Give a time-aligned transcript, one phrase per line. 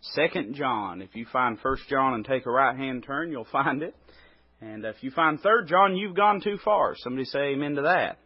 [0.00, 1.02] Second John.
[1.02, 3.94] If you find First John and take a right hand turn, you'll find it.
[4.60, 6.94] And if you find Third John, you've gone too far.
[6.96, 8.18] Somebody say amen to that.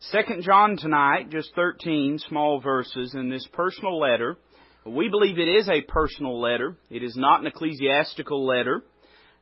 [0.00, 4.36] Second John tonight, just 13 small verses in this personal letter.
[4.84, 6.76] We believe it is a personal letter.
[6.90, 8.82] It is not an ecclesiastical letter.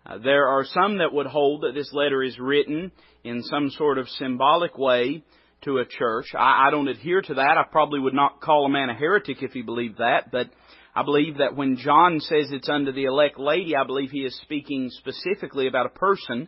[0.07, 2.93] Uh, there are some that would hold that this letter is written
[3.25, 5.25] in some sort of symbolic way
[5.63, 6.27] to a church.
[6.35, 7.59] I, I don't adhere to that.
[7.59, 10.51] I probably would not call a man a heretic if he believed that, but
[10.97, 14.39] I believe that when John says it's unto the elect lady, I believe he is
[14.43, 16.47] speaking specifically about a person.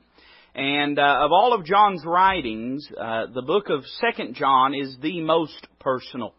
[0.54, 5.20] And uh, of all of John's writings, uh, the book of Second John is the
[5.20, 6.32] most personal.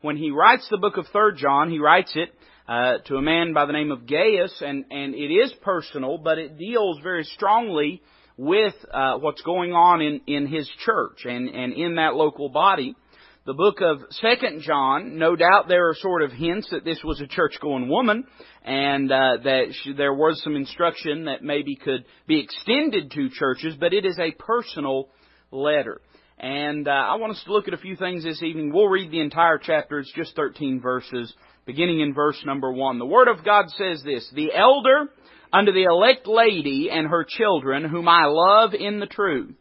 [0.00, 2.30] When he writes the book of Third John, he writes it
[2.66, 6.38] uh, to a man by the name of Gaius, and and it is personal, but
[6.38, 8.00] it deals very strongly
[8.38, 12.96] with uh, what's going on in in his church and and in that local body
[13.44, 17.20] the book of Second John, no doubt there are sort of hints that this was
[17.20, 18.24] a church-going woman,
[18.64, 23.74] and uh, that she, there was some instruction that maybe could be extended to churches,
[23.78, 25.08] but it is a personal
[25.50, 26.00] letter.
[26.38, 28.72] And uh, I want us to look at a few things this evening.
[28.72, 29.98] We'll read the entire chapter.
[29.98, 31.32] It's just 13 verses,
[31.66, 33.00] beginning in verse number 1.
[33.00, 35.08] The Word of God says this, The elder
[35.52, 39.54] unto the elect lady and her children, whom I love in the truth,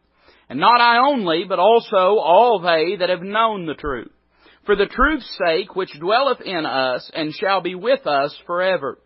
[0.52, 4.12] and not I only, but also all they that have known the truth.
[4.66, 8.98] For the truth's sake which dwelleth in us and shall be with us forever.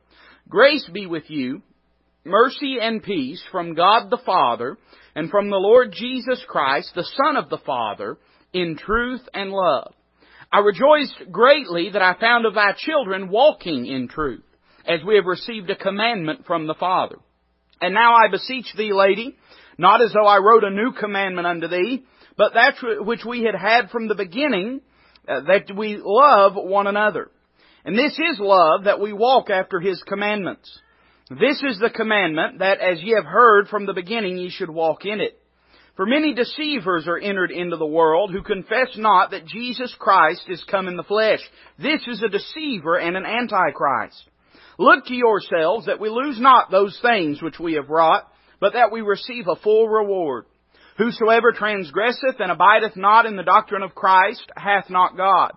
[0.49, 1.61] Grace be with you,
[2.23, 4.75] mercy and peace from God the Father
[5.13, 8.17] and from the Lord Jesus Christ, the Son of the Father,
[8.51, 9.93] in truth and love.
[10.51, 14.43] I rejoiced greatly that I found of thy children walking in truth,
[14.83, 17.17] as we have received a commandment from the Father.
[17.79, 19.37] And now I beseech thee, lady,
[19.77, 22.05] not as though I wrote a new commandment unto thee,
[22.37, 24.81] but that which we had had from the beginning,
[25.27, 27.31] uh, that we love one another.
[27.83, 30.79] And this is love, that we walk after His commandments.
[31.29, 35.05] This is the commandment, that as ye have heard from the beginning, ye should walk
[35.05, 35.39] in it.
[35.95, 40.63] For many deceivers are entered into the world, who confess not that Jesus Christ is
[40.69, 41.39] come in the flesh.
[41.79, 44.29] This is a deceiver and an antichrist.
[44.77, 48.29] Look to yourselves that we lose not those things which we have wrought,
[48.59, 50.45] but that we receive a full reward.
[50.97, 55.51] Whosoever transgresseth and abideth not in the doctrine of Christ hath not God.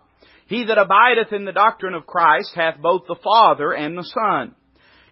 [0.46, 4.54] He that abideth in the doctrine of Christ hath both the Father and the Son.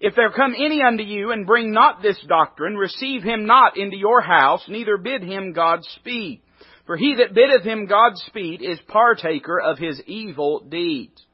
[0.00, 3.96] If there come any unto you and bring not this doctrine, receive him not into
[3.96, 6.40] your house, neither bid him Godspeed.
[6.86, 11.24] For he that biddeth him Godspeed is partaker of his evil deeds.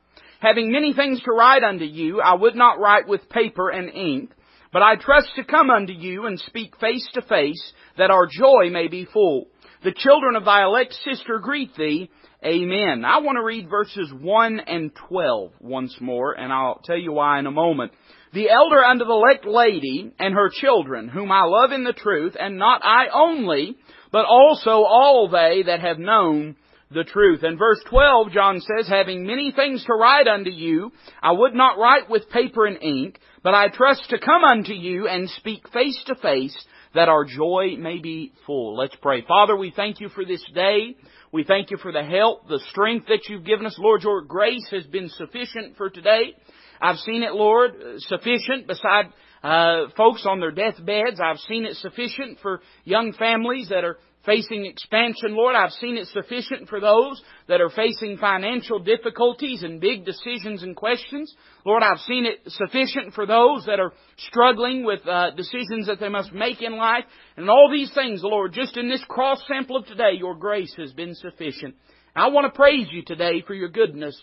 [0.41, 4.33] Having many things to write unto you, I would not write with paper and ink,
[4.72, 8.71] but I trust to come unto you and speak face to face, that our joy
[8.71, 9.49] may be full.
[9.84, 12.10] The children of thy elect sister greet thee.
[12.44, 13.05] Amen.
[13.05, 17.38] I want to read verses 1 and 12 once more, and I'll tell you why
[17.38, 17.93] in a moment.
[18.33, 22.34] The elder unto the elect lady and her children, whom I love in the truth,
[22.39, 23.77] and not I only,
[24.10, 26.56] but also all they that have known
[26.92, 27.42] the truth.
[27.44, 30.92] In verse 12, John says, Having many things to write unto you,
[31.22, 35.08] I would not write with paper and ink, but I trust to come unto you
[35.08, 36.56] and speak face to face,
[36.94, 38.76] that our joy may be full.
[38.76, 39.25] Let's pray.
[39.26, 40.97] Father, we thank you for this day.
[41.32, 43.76] We thank you for the help, the strength that you've given us.
[43.78, 46.34] Lord, your grace has been sufficient for today.
[46.80, 49.06] I've seen it, Lord, sufficient beside
[49.42, 51.20] uh, folks on their deathbeds.
[51.20, 55.55] I've seen it sufficient for young families that are facing expansion, Lord.
[55.56, 60.77] I've seen it sufficient for those that are facing financial difficulties and big decisions and
[60.77, 61.34] questions.
[61.65, 66.09] Lord, I've seen it sufficient for those that are struggling with uh, decisions that they
[66.09, 67.05] must make in life.
[67.37, 70.93] And all these things, Lord, just in this cross sample of today, your grace has
[70.93, 71.75] been sufficient.
[72.15, 74.21] I want to praise you today for your goodness.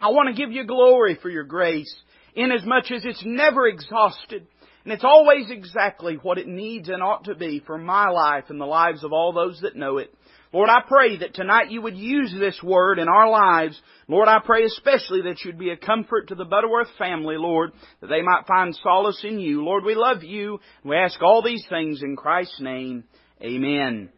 [0.00, 1.94] I want to give you glory for your grace,
[2.34, 4.46] inasmuch as it's never exhausted.
[4.84, 8.60] And it's always exactly what it needs and ought to be for my life and
[8.60, 10.14] the lives of all those that know it.
[10.52, 13.80] Lord, I pray that tonight you would use this word in our lives.
[14.08, 17.70] Lord, I pray especially that you'd be a comfort to the Butterworth family, Lord,
[18.00, 19.62] that they might find solace in you.
[19.64, 20.58] Lord, we love you.
[20.84, 23.04] We ask all these things in Christ's name.
[23.42, 24.10] Amen.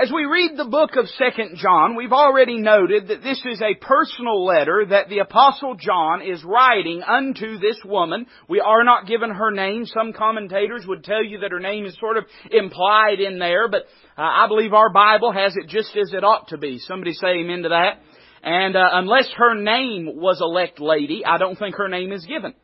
[0.00, 3.74] As we read the book of 2nd John, we've already noted that this is a
[3.84, 8.26] personal letter that the apostle John is writing unto this woman.
[8.48, 9.86] We are not given her name.
[9.86, 13.86] Some commentators would tell you that her name is sort of implied in there, but
[14.16, 16.78] uh, I believe our Bible has it just as it ought to be.
[16.78, 18.00] Somebody say amen to that.
[18.44, 22.54] And uh, unless her name was elect lady, I don't think her name is given.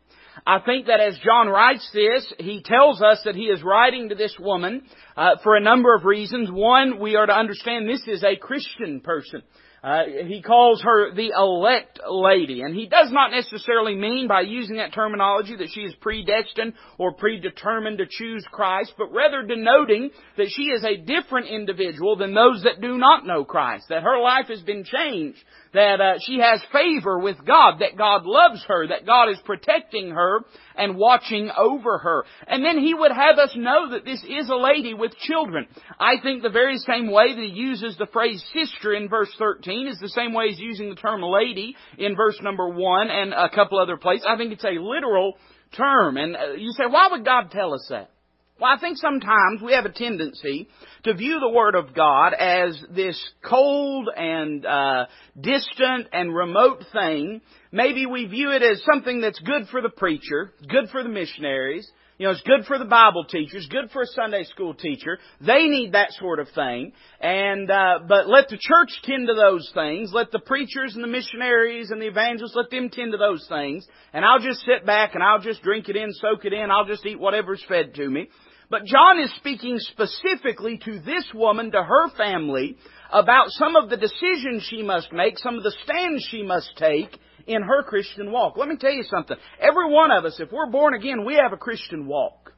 [0.47, 4.15] I think that as John writes this, he tells us that he is writing to
[4.15, 4.83] this woman
[5.17, 6.51] uh, for a number of reasons.
[6.51, 9.41] One, we are to understand this is a Christian person.
[9.85, 14.77] Uh, he calls her the elect lady, and he does not necessarily mean by using
[14.77, 20.49] that terminology that she is predestined or predetermined to choose Christ, but rather denoting that
[20.49, 24.47] she is a different individual than those that do not know Christ, that her life
[24.47, 25.37] has been changed,
[25.75, 30.09] that uh, she has favor with God, that God loves her, that God is protecting
[30.11, 30.39] her
[30.75, 32.25] and watching over her.
[32.47, 35.67] And then he would have us know that this is a lady with children.
[35.99, 39.87] I think the very same way that he uses the phrase sister in verse 13
[39.87, 43.49] is the same way he's using the term lady in verse number 1 and a
[43.49, 44.25] couple other places.
[44.27, 45.33] I think it's a literal
[45.77, 46.17] term.
[46.17, 48.11] And uh, you say, why would God tell us that?
[48.57, 50.69] Well, I think sometimes we have a tendency
[51.03, 55.07] to view the Word of God as this cold and uh,
[55.39, 57.41] distant and remote thing.
[57.73, 61.85] Maybe we view it as something that's good for the preacher, good for the missionaries,
[62.17, 65.19] you know, it's good for the Bible teachers, good for a Sunday school teacher.
[65.41, 66.93] They need that sort of thing.
[67.19, 70.11] And, uh, but let the church tend to those things.
[70.13, 73.85] Let the preachers and the missionaries and the evangelists, let them tend to those things.
[74.13, 76.85] And I'll just sit back and I'll just drink it in, soak it in, I'll
[76.85, 78.29] just eat whatever's fed to me.
[78.69, 82.77] But John is speaking specifically to this woman, to her family,
[83.11, 87.19] about some of the decisions she must make, some of the stands she must take
[87.47, 88.57] in her Christian walk.
[88.57, 89.37] Let me tell you something.
[89.59, 92.53] Every one of us, if we're born again, we have a Christian walk.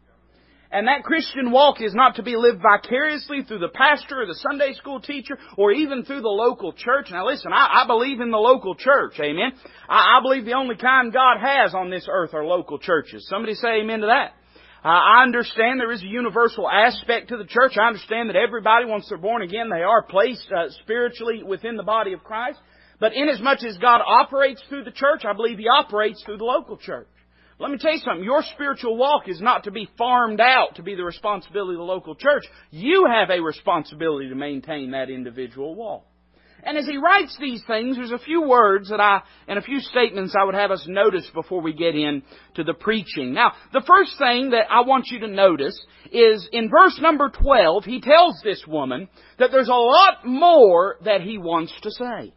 [0.69, 4.35] And that Christian walk is not to be lived vicariously through the pastor or the
[4.35, 7.07] Sunday school teacher or even through the local church.
[7.09, 9.53] Now listen, I, I believe in the local church, amen.
[9.87, 13.25] I, I believe the only kind God has on this earth are local churches.
[13.29, 14.33] Somebody say amen to that.
[14.83, 17.77] Uh, I understand there is a universal aspect to the church.
[17.77, 21.83] I understand that everybody, once they're born again, they are placed uh, spiritually within the
[21.83, 22.59] body of Christ.
[22.99, 26.77] But inasmuch as God operates through the church, I believe He operates through the local
[26.77, 27.07] church.
[27.59, 28.23] Let me tell you something.
[28.23, 31.83] Your spiritual walk is not to be farmed out to be the responsibility of the
[31.83, 32.43] local church.
[32.69, 36.05] You have a responsibility to maintain that individual walk.
[36.63, 39.79] And as he writes these things, there's a few words that I, and a few
[39.79, 43.33] statements I would have us notice before we get into the preaching.
[43.33, 45.79] Now, the first thing that I want you to notice
[46.11, 49.07] is in verse number 12, he tells this woman
[49.39, 52.33] that there's a lot more that he wants to say.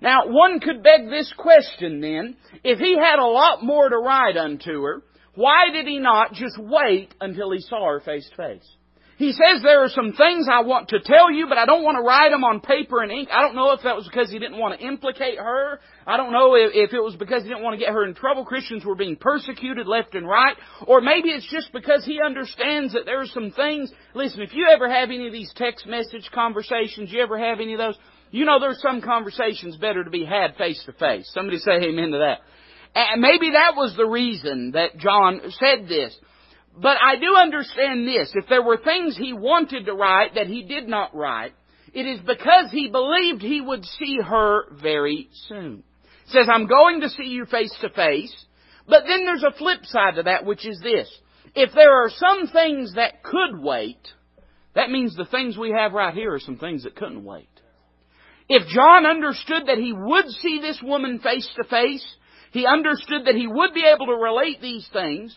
[0.00, 4.36] Now, one could beg this question then, if he had a lot more to write
[4.36, 5.02] unto her,
[5.34, 8.76] why did he not just wait until he saw her face to face?
[9.16, 11.96] He says there are some things I want to tell you, but I don't want
[11.96, 13.28] to write them on paper and ink.
[13.32, 15.78] I don't know if that was because he didn't want to implicate her.
[16.04, 18.44] I don't know if, it was because he didn't want to get her in trouble.
[18.44, 20.56] Christians were being persecuted left and right.
[20.88, 23.92] Or maybe it's just because he understands that there are some things.
[24.14, 27.74] Listen, if you ever have any of these text message conversations, you ever have any
[27.74, 27.98] of those,
[28.34, 31.30] you know there's some conversations better to be had face to face.
[31.32, 32.38] Somebody say amen to that.
[32.92, 36.16] And maybe that was the reason that John said this.
[36.76, 38.32] But I do understand this.
[38.34, 41.54] If there were things he wanted to write that he did not write,
[41.92, 45.84] it is because he believed he would see her very soon.
[46.26, 48.34] He says, I'm going to see you face to face.
[48.88, 51.08] But then there's a flip side to that, which is this.
[51.54, 54.08] If there are some things that could wait,
[54.74, 57.48] that means the things we have right here are some things that couldn't wait.
[58.48, 62.04] If John understood that he would see this woman face to face,
[62.52, 65.36] he understood that he would be able to relate these things,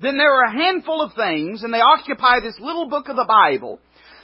[0.00, 3.26] then there are a handful of things, and they occupy this little book of the
[3.26, 3.78] Bible,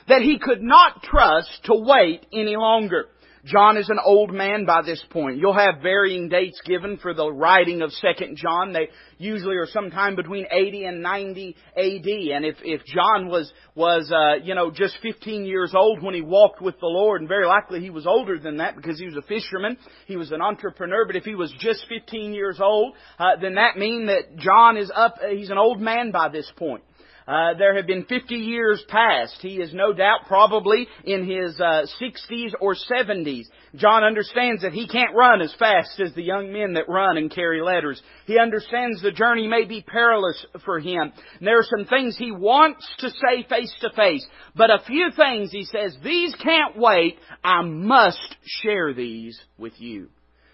[0.08, 3.06] that he could not trust to wait any longer.
[3.46, 5.38] John is an old man by this point.
[5.38, 8.72] You'll have varying dates given for the writing of Second John.
[8.72, 8.88] They
[9.19, 12.34] usually are sometime between 80 and 90 AD.
[12.34, 16.22] And if, if John was, was, uh, you know, just 15 years old when he
[16.22, 19.17] walked with the Lord, and very likely he was older than that because he was
[19.17, 19.76] a fisherman,
[20.06, 23.79] he was an entrepreneur, but if he was just 15 years old, uh, then that
[23.79, 26.82] means that John is up, he's an old man by this point.
[27.26, 29.36] Uh, there have been 50 years past.
[29.40, 33.46] He is no doubt probably in his uh, 60s or 70s.
[33.74, 37.28] John understands that he can't run as fast as the young men that run and
[37.28, 38.00] carry letters.
[38.26, 41.12] He understands the journey may be perilous for him.
[41.38, 45.10] And there are some things he wants to say face to face, but a few
[45.16, 47.18] things he says, these can't wait.
[47.42, 50.10] I must share these with you.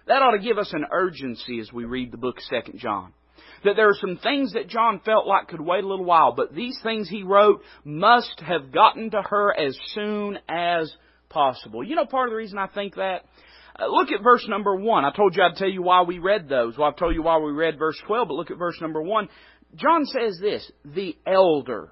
[0.07, 3.13] That ought to give us an urgency as we read the book Second John
[3.65, 6.55] that there are some things that John felt like could wait a little while, but
[6.55, 10.93] these things he wrote must have gotten to her as soon as
[11.29, 11.85] possible.
[11.85, 13.25] You know part of the reason I think that?
[13.79, 15.05] Uh, look at verse number one.
[15.05, 16.77] I told you I'd tell you why we read those.
[16.77, 19.29] Well, I've told you why we read verse 12, but look at verse number one.
[19.75, 21.89] John says this, the elder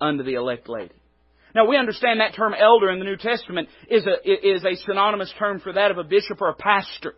[0.00, 0.94] unto the elect lady.
[1.54, 5.32] Now we understand that term elder in the New Testament is a, is a synonymous
[5.38, 7.14] term for that of a bishop or a pastor.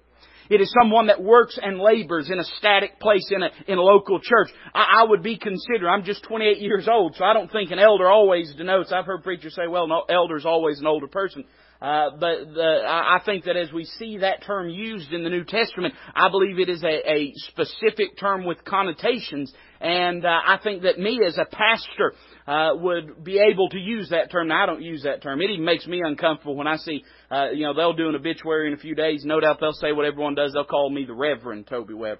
[0.50, 3.82] It is someone that works and labors in a static place in a, in a
[3.82, 4.48] local church.
[4.74, 7.78] I, I would be considered, I'm just 28 years old, so I don't think an
[7.78, 11.44] elder always denotes, I've heard preachers say, well, no, elder's always an older person.
[11.80, 15.44] Uh, but the, I think that as we see that term used in the New
[15.44, 20.82] Testament, I believe it is a, a specific term with connotations, and uh, I think
[20.82, 22.12] that me as a pastor
[22.46, 24.48] uh, would be able to use that term.
[24.48, 25.40] Now I don't use that term.
[25.40, 28.66] It even makes me uncomfortable when I see, uh, you know, they'll do an obituary
[28.68, 29.24] in a few days.
[29.24, 30.52] No doubt they'll say what everyone does.
[30.52, 32.18] They'll call me the Reverend Toby Webb.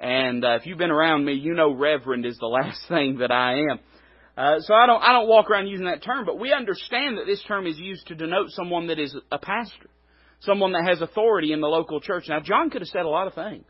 [0.00, 3.30] And uh, if you've been around me, you know Reverend is the last thing that
[3.30, 3.80] I am.
[4.36, 7.26] Uh, so I don't I don't walk around using that term, but we understand that
[7.26, 9.90] this term is used to denote someone that is a pastor,
[10.40, 12.26] someone that has authority in the local church.
[12.28, 13.66] Now John could have said a lot of things.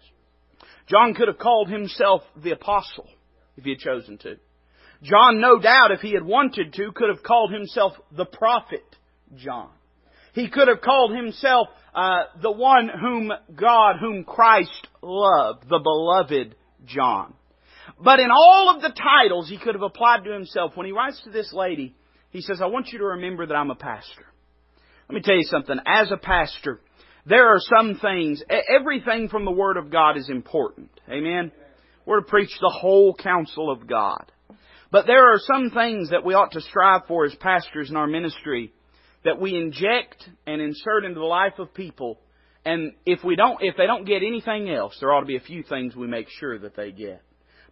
[0.87, 3.09] John could have called himself the apostle
[3.57, 4.37] if he had chosen to.
[5.03, 8.85] John, no doubt, if he had wanted to, could have called himself the prophet
[9.37, 9.71] John.
[10.35, 16.55] He could have called himself uh, the one whom God, whom Christ loved, the beloved
[16.87, 17.35] John.
[18.03, 21.21] But in all of the titles he could have applied to himself, when he writes
[21.25, 21.95] to this lady,
[22.31, 24.27] he says, I want you to remember that I'm a pastor.
[25.09, 25.79] Let me tell you something.
[25.87, 26.81] As a pastor,
[27.25, 30.91] there are some things, everything from the Word of God is important.
[31.11, 31.51] Amen?
[32.05, 34.31] We're to preach the whole counsel of God.
[34.91, 38.07] But there are some things that we ought to strive for as pastors in our
[38.07, 38.73] ministry
[39.25, 42.19] that we inject and insert into the life of people.
[42.65, 45.41] And if we don't, if they don't get anything else, there ought to be a
[45.41, 47.23] few things we make sure that they get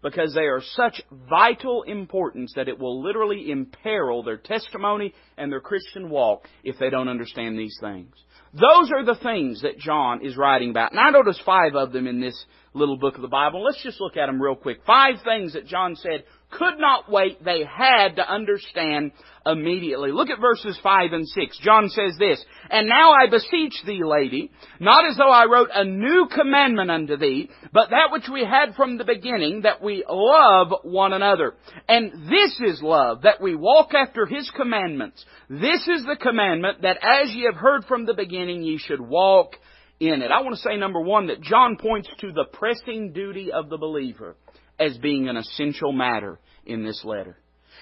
[0.03, 5.61] because they are such vital importance that it will literally imperil their testimony and their
[5.61, 8.15] Christian walk if they don't understand these things.
[8.53, 10.93] Those are the things that John is writing about.
[10.93, 13.65] And I notice five of them in this little book of the Bible.
[13.65, 14.79] Let's just look at them real quick.
[14.87, 17.45] Five things that John said could not wait.
[17.45, 19.13] They had to understand
[19.45, 20.13] immediately.
[20.13, 21.59] Look at verses 5 and 6.
[21.59, 24.51] John says this, And now I beseech thee, lady,
[24.81, 28.75] not as though I wrote a new commandment unto thee, but that which we had
[28.75, 31.55] from the beginning, that we love one another.
[31.89, 35.25] And this is love, that we walk after his commandments.
[35.49, 39.57] This is the commandment, that as ye have heard from the beginning, ye should walk
[40.01, 40.31] in it.
[40.31, 43.79] I want to say, number one, that John points to the pressing duty of the
[43.79, 44.37] believer
[44.79, 47.39] as being an essential matter in this letter.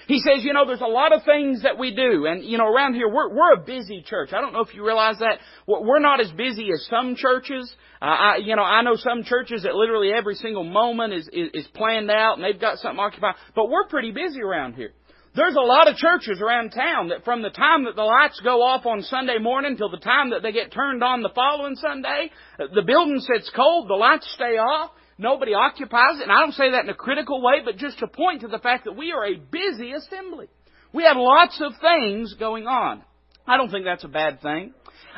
[0.07, 2.67] He says, you know, there's a lot of things that we do, and you know,
[2.67, 4.33] around here we're we're a busy church.
[4.33, 7.73] I don't know if you realize that we're not as busy as some churches.
[8.01, 11.49] Uh, I, you know, I know some churches that literally every single moment is, is
[11.53, 14.91] is planned out and they've got something occupied, but we're pretty busy around here.
[15.35, 18.61] There's a lot of churches around town that from the time that the lights go
[18.61, 22.31] off on Sunday morning till the time that they get turned on the following Sunday,
[22.57, 24.91] the building sits cold, the lights stay off.
[25.17, 26.23] Nobody occupies it.
[26.23, 28.59] And I don't say that in a critical way, but just to point to the
[28.59, 30.47] fact that we are a busy assembly.
[30.93, 33.03] We have lots of things going on.
[33.47, 34.73] I don't think that's a bad thing.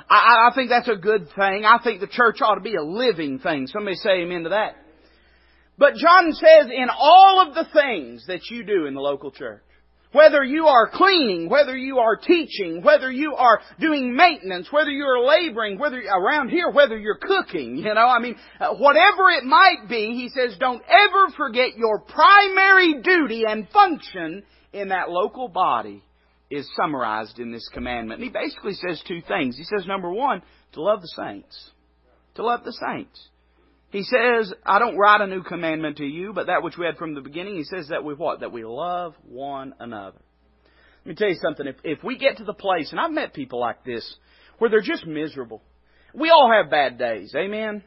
[0.09, 1.65] I, I think that's a good thing.
[1.65, 3.67] I think the church ought to be a living thing.
[3.67, 4.75] Somebody say amen to that.
[5.77, 9.61] But John says in all of the things that you do in the local church,
[10.11, 15.03] whether you are cleaning, whether you are teaching, whether you are doing maintenance, whether you
[15.03, 19.43] are laboring, whether around here, whether you're cooking, you know, I mean, uh, whatever it
[19.43, 25.47] might be, he says, don't ever forget your primary duty and function in that local
[25.47, 26.03] body
[26.49, 28.21] is summarized in this commandment.
[28.21, 29.57] And he basically says two things.
[29.57, 30.41] He says, number one,
[30.73, 31.71] to love the saints.
[32.35, 33.27] To love the saints.
[33.89, 36.98] He says, I don't write a new commandment to you, but that which we had
[36.98, 37.56] from the beginning.
[37.56, 38.41] He says that we what?
[38.41, 40.17] That we love one another.
[41.06, 41.67] Let me tell you something.
[41.67, 44.15] If, if we get to the place, and I've met people like this,
[44.58, 45.62] where they're just miserable.
[46.13, 47.34] We all have bad days.
[47.36, 47.84] Amen?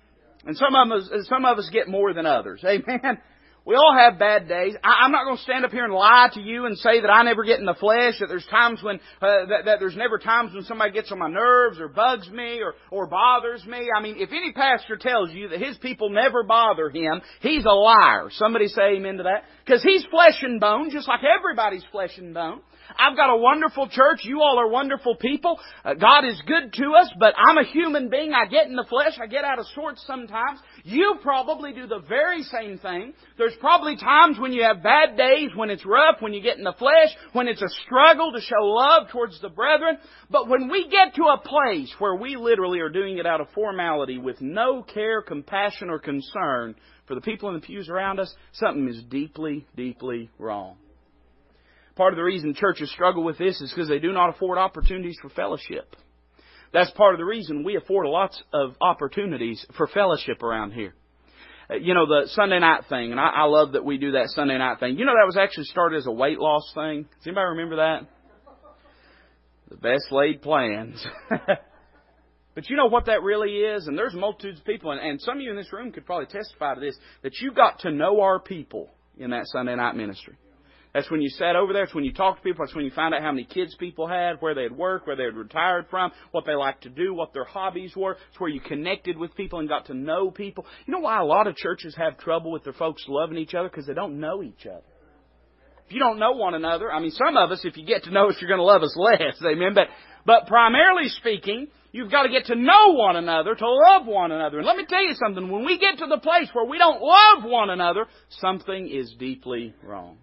[0.47, 2.65] And some of us, some of us get more than others.
[2.65, 3.19] Amen?
[3.67, 4.75] We all have bad days.
[4.83, 7.11] I, am not going to stand up here and lie to you and say that
[7.11, 8.15] I never get in the flesh.
[8.19, 11.29] That there's times when uh, that, that there's never times when somebody gets on my
[11.29, 13.89] nerves or bugs me or or bothers me.
[13.95, 17.69] I mean, if any pastor tells you that his people never bother him, he's a
[17.69, 18.29] liar.
[18.31, 22.33] Somebody say amen to that because he's flesh and bone, just like everybody's flesh and
[22.33, 22.61] bone.
[22.99, 24.21] I've got a wonderful church.
[24.25, 25.59] You all are wonderful people.
[25.85, 28.33] Uh, God is good to us, but I'm a human being.
[28.33, 29.19] I get in the flesh.
[29.23, 30.61] I get out of sorts sometimes.
[30.85, 33.15] You probably do the very same thing.
[33.39, 36.65] There's probably times when you have bad days, when it's rough, when you get in
[36.65, 39.99] the flesh, when it's a struggle to show love towards the brethren.
[40.31, 43.49] But when we get to a place where we literally are doing it out of
[43.55, 46.75] formality with no care, compassion, or concern
[47.07, 50.77] for the people in the pews around us, something is deeply, deeply wrong.
[51.97, 55.19] Part of the reason churches struggle with this is because they do not afford opportunities
[55.21, 55.97] for fellowship.
[56.73, 60.95] That's part of the reason we afford lots of opportunities for fellowship around here.
[61.71, 64.29] Uh, you know, the Sunday night thing, and I, I love that we do that
[64.29, 64.99] Sunday night thing.
[64.99, 67.03] You know, that was actually started as a weight loss thing.
[67.03, 68.09] Does anybody remember that?
[69.69, 71.05] The best laid plans.
[72.55, 73.87] But you know what that really is?
[73.87, 76.27] And there's multitudes of people, and, and some of you in this room could probably
[76.27, 80.37] testify to this, that you got to know our people in that Sunday night ministry.
[80.93, 81.85] That's when you sat over there.
[81.85, 82.65] It's when you talked to people.
[82.65, 85.17] That's when you found out how many kids people had, where they had worked, where
[85.17, 88.17] they had retired from, what they liked to do, what their hobbies were.
[88.31, 90.67] It's where you connected with people and got to know people.
[90.87, 93.69] You know why a lot of churches have trouble with their folks loving each other?
[93.69, 94.83] Because they don't know each other.
[95.87, 98.11] If you don't know one another, I mean, some of us, if you get to
[98.11, 99.41] know us, you're going to love us less.
[99.45, 99.75] Amen.
[99.75, 99.89] But,
[100.27, 104.59] but primarily speaking, You've got to get to know one another to love one another.
[104.59, 107.03] And let me tell you something, when we get to the place where we don't
[107.03, 108.07] love one another,
[108.41, 110.19] something is deeply wrong.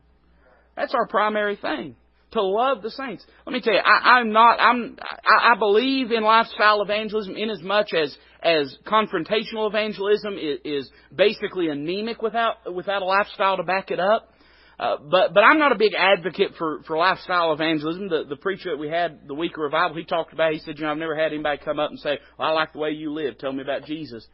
[0.78, 1.98] That's our primary thing.
[2.32, 3.26] To love the saints.
[3.46, 7.50] Let me tell you, I, I'm not, I'm, I, I believe in lifestyle evangelism in
[7.50, 13.64] as much as, as confrontational evangelism is, is basically anemic without, without a lifestyle to
[13.64, 14.34] back it up.
[14.80, 18.10] Uh, but but I'm not a big advocate for for lifestyle evangelism.
[18.10, 20.54] The the preacher that we had the week of revival, he talked about.
[20.54, 22.74] He said, you know, I've never had anybody come up and say, well, I like
[22.74, 23.40] the way you live.
[23.40, 24.28] Tell me about Jesus.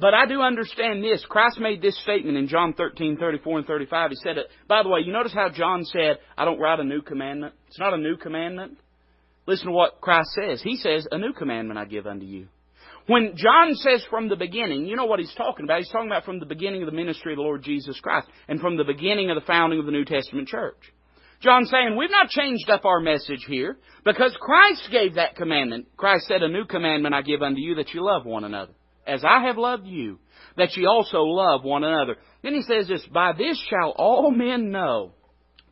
[0.00, 1.24] But I do understand this.
[1.28, 4.10] Christ made this statement in John 13, 34 and 35.
[4.10, 4.46] He said it.
[4.68, 7.54] By the way, you notice how John said, I don't write a new commandment?
[7.68, 8.78] It's not a new commandment.
[9.46, 10.60] Listen to what Christ says.
[10.62, 12.48] He says, a new commandment I give unto you.
[13.06, 15.78] When John says from the beginning, you know what he's talking about.
[15.78, 18.60] He's talking about from the beginning of the ministry of the Lord Jesus Christ and
[18.60, 20.76] from the beginning of the founding of the New Testament church.
[21.40, 25.86] John's saying, we've not changed up our message here because Christ gave that commandment.
[25.96, 28.72] Christ said, a new commandment I give unto you that you love one another
[29.08, 30.18] as I have loved you,
[30.56, 32.16] that ye also love one another.
[32.42, 35.12] Then he says this, By this shall all men know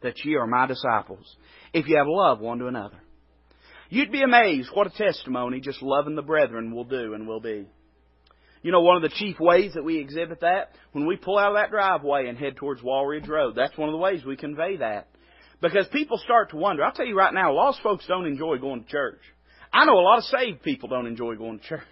[0.02, 1.36] that ye are my disciples,
[1.72, 2.98] if ye have love one to another.
[3.90, 7.66] You'd be amazed what a testimony just loving the brethren will do and will be.
[8.62, 11.52] You know, one of the chief ways that we exhibit that, when we pull out
[11.52, 14.78] of that driveway and head towards Walridge Road, that's one of the ways we convey
[14.78, 15.08] that.
[15.60, 16.82] Because people start to wonder.
[16.82, 19.20] I'll tell you right now, lost folks don't enjoy going to church.
[19.72, 21.82] I know a lot of saved people don't enjoy going to church.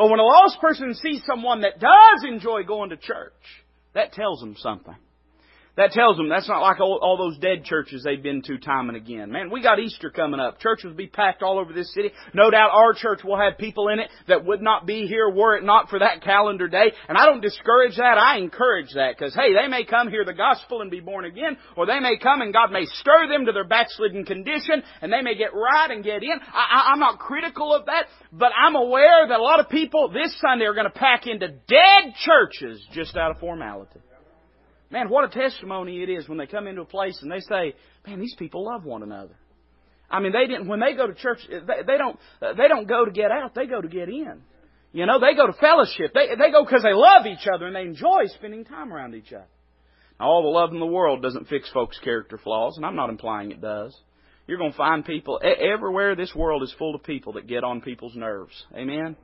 [0.00, 3.34] But when a lost person sees someone that does enjoy going to church,
[3.92, 4.96] that tells them something.
[5.76, 8.88] That tells them that's not like all, all, those dead churches they've been to time
[8.88, 9.30] and again.
[9.30, 10.58] Man, we got Easter coming up.
[10.60, 12.10] Churches will be packed all over this city.
[12.34, 15.56] No doubt our church will have people in it that would not be here were
[15.56, 16.92] it not for that calendar day.
[17.08, 18.18] And I don't discourage that.
[18.18, 21.56] I encourage that because, hey, they may come hear the gospel and be born again,
[21.76, 25.22] or they may come and God may stir them to their backslidden condition and they
[25.22, 26.38] may get right and get in.
[26.52, 30.08] I, I, I'm not critical of that, but I'm aware that a lot of people
[30.08, 34.00] this Sunday are going to pack into dead churches just out of formality.
[34.90, 37.74] Man, what a testimony it is when they come into a place and they say,
[38.06, 39.36] "Man, these people love one another."
[40.10, 40.66] I mean, they didn't.
[40.66, 42.18] When they go to church, they, they don't.
[42.40, 43.54] They don't go to get out.
[43.54, 44.42] They go to get in.
[44.92, 46.12] You know, they go to fellowship.
[46.12, 49.32] They they go because they love each other and they enjoy spending time around each
[49.32, 49.46] other.
[50.18, 53.08] Now, all the love in the world doesn't fix folks' character flaws, and I'm not
[53.08, 53.96] implying it does.
[54.46, 56.16] You're going to find people everywhere.
[56.16, 58.52] This world is full of people that get on people's nerves.
[58.74, 59.16] Amen.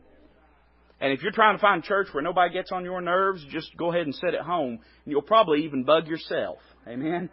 [1.01, 3.91] And if you're trying to find church where nobody gets on your nerves, just go
[3.91, 6.59] ahead and sit at home, and you'll probably even bug yourself.
[6.89, 7.29] Amen.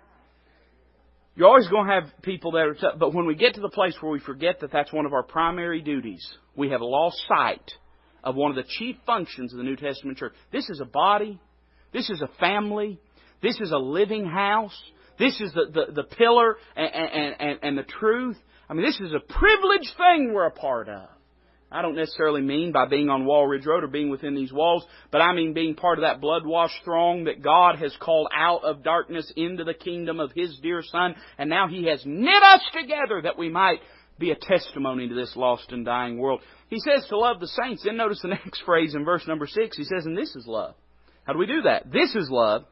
[1.36, 3.70] You're always going to have people that are tough, but when we get to the
[3.70, 6.24] place where we forget that that's one of our primary duties,
[6.56, 7.72] we have lost sight
[8.24, 10.34] of one of the chief functions of the New Testament church.
[10.52, 11.40] This is a body.
[11.92, 13.00] This is a family.
[13.42, 14.78] This is a living house.
[15.18, 18.38] This is the, the, the pillar and, and, and, and the truth.
[18.70, 21.10] I mean, this is a privileged thing we're a part of.
[21.74, 25.22] I don't necessarily mean by being on Walridge Road or being within these walls, but
[25.22, 28.84] I mean being part of that blood washed throng that God has called out of
[28.84, 33.22] darkness into the kingdom of His dear Son, and now He has knit us together
[33.24, 33.80] that we might
[34.20, 36.42] be a testimony to this lost and dying world.
[36.70, 37.84] He says to love the saints.
[37.84, 39.76] Then notice the next phrase in verse number six.
[39.76, 40.76] He says, and this is love.
[41.24, 41.92] How do we do that?
[41.92, 42.66] This is love,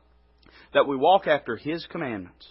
[0.74, 2.46] that we walk after His commandments.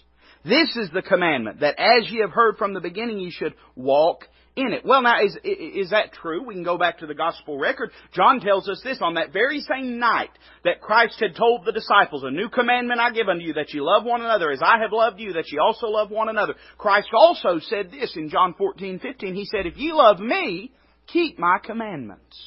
[0.44, 4.24] This is the commandment, that as ye have heard from the beginning, ye should walk
[4.60, 4.84] in it.
[4.84, 6.44] Well, now, is, is that true?
[6.44, 7.90] We can go back to the gospel record.
[8.12, 10.30] John tells us this on that very same night
[10.64, 13.80] that Christ had told the disciples, A new commandment I give unto you, that ye
[13.80, 16.54] love one another as I have loved you, that ye also love one another.
[16.78, 19.34] Christ also said this in John 14, 15.
[19.34, 20.72] He said, If ye love me,
[21.06, 22.38] keep my commandments.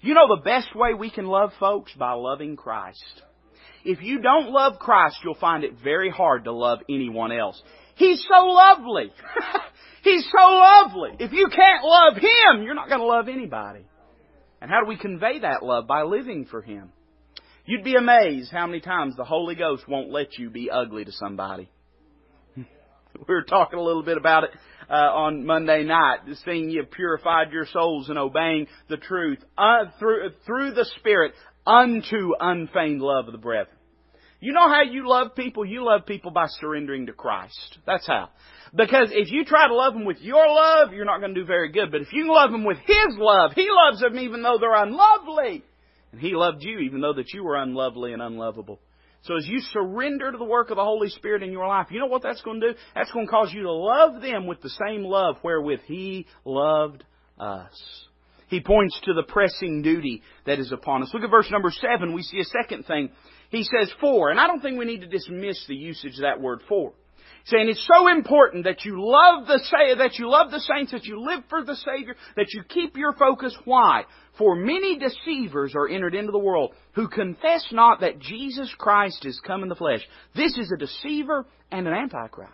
[0.00, 1.92] You know the best way we can love folks?
[1.98, 3.22] By loving Christ.
[3.84, 7.62] If you don't love Christ, you'll find it very hard to love anyone else.
[7.96, 9.10] He's so lovely.
[10.02, 11.10] He's so lovely.
[11.18, 13.84] If you can't love Him, you're not going to love anybody.
[14.60, 15.86] And how do we convey that love?
[15.86, 16.92] By living for Him.
[17.64, 21.12] You'd be amazed how many times the Holy Ghost won't let you be ugly to
[21.12, 21.68] somebody.
[22.56, 22.64] we
[23.26, 24.50] were talking a little bit about it
[24.88, 29.86] uh, on Monday night, seeing you have purified your souls in obeying the truth uh,
[29.98, 31.32] through through the Spirit
[31.66, 33.75] unto unfeigned love of the brethren.
[34.40, 35.64] You know how you love people?
[35.64, 37.78] You love people by surrendering to Christ.
[37.86, 38.30] That's how.
[38.74, 41.46] Because if you try to love them with your love, you're not going to do
[41.46, 41.90] very good.
[41.90, 45.64] But if you love them with His love, He loves them even though they're unlovely.
[46.12, 48.80] And He loved you even though that you were unlovely and unlovable.
[49.22, 51.98] So as you surrender to the work of the Holy Spirit in your life, you
[51.98, 52.78] know what that's going to do?
[52.94, 57.02] That's going to cause you to love them with the same love wherewith He loved
[57.38, 58.06] us.
[58.48, 61.10] He points to the pressing duty that is upon us.
[61.12, 62.12] Look at verse number seven.
[62.14, 63.10] We see a second thing.
[63.50, 66.40] He says for, and I don't think we need to dismiss the usage of that
[66.40, 66.92] word for
[67.46, 69.60] saying it's so important that you love the
[69.98, 73.12] that you love the saints, that you live for the Savior, that you keep your
[73.12, 73.56] focus.
[73.64, 74.02] Why?
[74.38, 79.40] For many deceivers are entered into the world who confess not that Jesus Christ is
[79.46, 80.00] come in the flesh.
[80.34, 82.52] This is a deceiver and an antichrist.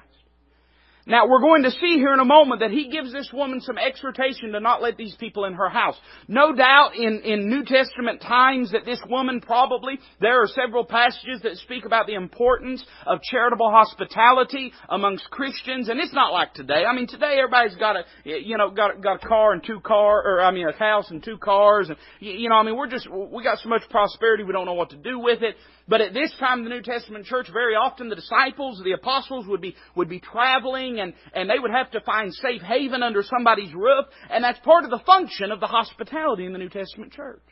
[1.04, 3.76] Now, we're going to see here in a moment that he gives this woman some
[3.76, 5.96] exhortation to not let these people in her house.
[6.28, 11.40] No doubt in, in New Testament times that this woman probably, there are several passages
[11.42, 16.84] that speak about the importance of charitable hospitality amongst Christians, and it's not like today.
[16.88, 20.22] I mean, today everybody's got a, you know, got, got a car and two car,
[20.24, 23.08] or I mean a house and two cars, and, you know, I mean, we're just,
[23.10, 25.56] we got so much prosperity we don't know what to do with it.
[25.88, 29.46] But at this time in the New Testament church, very often the disciples, the apostles
[29.48, 33.22] would be, would be traveling and, and they would have to find safe haven under
[33.22, 34.06] somebody's roof.
[34.30, 37.42] And that's part of the function of the hospitality in the New Testament church.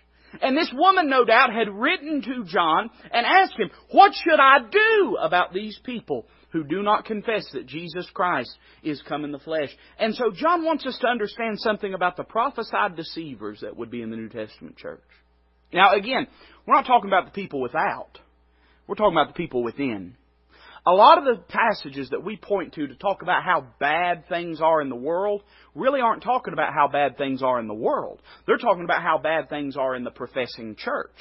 [0.41, 4.59] And this woman, no doubt, had written to John and asked him, what should I
[4.71, 9.39] do about these people who do not confess that Jesus Christ is come in the
[9.41, 9.71] flesh?
[9.99, 14.03] And so John wants us to understand something about the prophesied deceivers that would be
[14.03, 15.03] in the New Testament church.
[15.73, 16.29] Now again,
[16.67, 18.19] we're not talking about the people without.
[18.87, 20.17] We're talking about the people within.
[20.87, 24.61] A lot of the passages that we point to to talk about how bad things
[24.61, 25.43] are in the world
[25.75, 28.21] really aren't talking about how bad things are in the world.
[28.47, 31.17] They're talking about how bad things are in the professing church.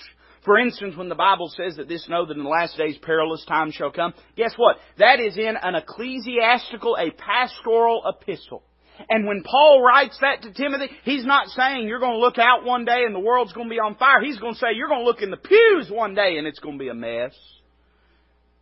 [0.46, 3.44] For instance, when the Bible says that this know that in the last days perilous
[3.46, 4.78] times shall come, guess what?
[4.98, 8.64] That is in an ecclesiastical, a pastoral epistle.
[9.10, 12.66] And when Paul writes that to Timothy, he's not saying you're going to look out
[12.66, 14.22] one day and the world's going to be on fire.
[14.22, 16.60] He's going to say you're going to look in the pews one day and it's
[16.60, 17.34] going to be a mess.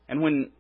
[0.10, 0.52] And when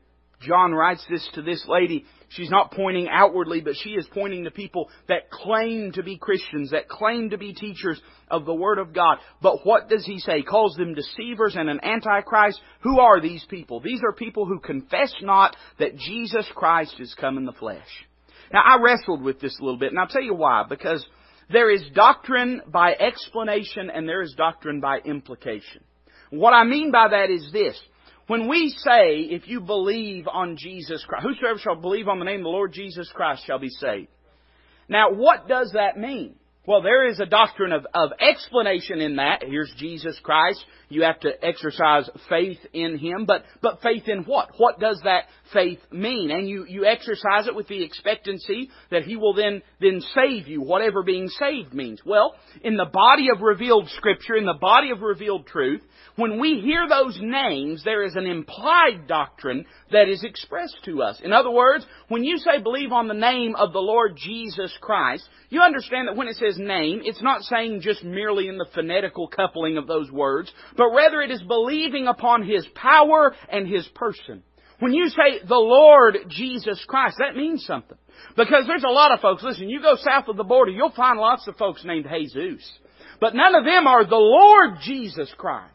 [0.41, 4.51] John writes this to this lady, she's not pointing outwardly, but she is pointing to
[4.51, 8.93] people that claim to be Christians, that claim to be teachers of the Word of
[8.93, 9.17] God.
[9.41, 10.37] But what does he say?
[10.37, 12.61] He calls them deceivers and an antichrist.
[12.81, 13.79] Who are these people?
[13.79, 17.87] These are people who confess not that Jesus Christ is come in the flesh.
[18.53, 20.65] Now, I wrestled with this a little bit, and I'll tell you why.
[20.69, 21.05] Because
[21.49, 25.83] there is doctrine by explanation and there is doctrine by implication.
[26.29, 27.79] What I mean by that is this.
[28.27, 32.41] When we say, if you believe on Jesus Christ, whosoever shall believe on the name
[32.41, 34.09] of the Lord Jesus Christ shall be saved.
[34.89, 36.35] Now, what does that mean?
[36.67, 39.41] Well, there is a doctrine of, of explanation in that.
[39.41, 40.61] Here's Jesus Christ.
[40.89, 43.23] You have to exercise faith in Him.
[43.25, 44.49] But, but faith in what?
[44.57, 46.29] What does that faith mean?
[46.29, 50.61] And you, you exercise it with the expectancy that He will then, then save you,
[50.61, 52.01] whatever being saved means.
[52.05, 55.81] Well, in the body of revealed Scripture, in the body of revealed truth,
[56.17, 61.21] when we hear those names, there is an implied doctrine that is expressed to us.
[61.23, 65.23] In other words, when you say believe on the name of the Lord Jesus Christ,
[65.49, 69.27] you understand that when it says name, it's not saying just merely in the phonetical
[69.27, 74.43] coupling of those words, but rather it is believing upon His power and His person.
[74.79, 77.97] When you say the Lord Jesus Christ, that means something.
[78.35, 81.19] Because there's a lot of folks, listen, you go south of the border, you'll find
[81.19, 82.71] lots of folks named Jesus.
[83.19, 85.73] But none of them are the Lord Jesus Christ.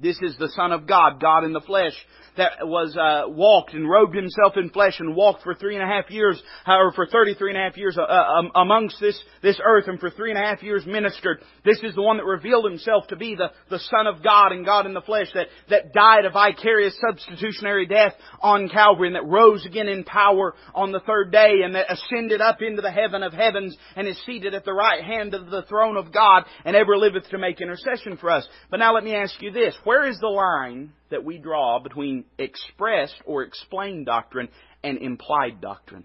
[0.00, 1.94] This is the Son of God, God in the flesh,
[2.36, 5.86] that was uh, walked and robed himself in flesh and walked for three and a
[5.86, 9.84] half years, or for thirty-three and a half years uh, um, amongst this this earth,
[9.86, 11.40] and for three and a half years ministered.
[11.64, 14.64] This is the one that revealed himself to be the the Son of God and
[14.64, 19.26] God in the flesh that that died a vicarious substitutionary death on Calvary and that
[19.26, 23.22] rose again in power on the third day and that ascended up into the heaven
[23.22, 26.76] of heavens and is seated at the right hand of the throne of God and
[26.76, 28.46] ever liveth to make intercession for us.
[28.70, 30.92] But now let me ask you this: Where is the line?
[31.10, 34.48] That we draw between expressed or explained doctrine
[34.82, 36.04] and implied doctrine.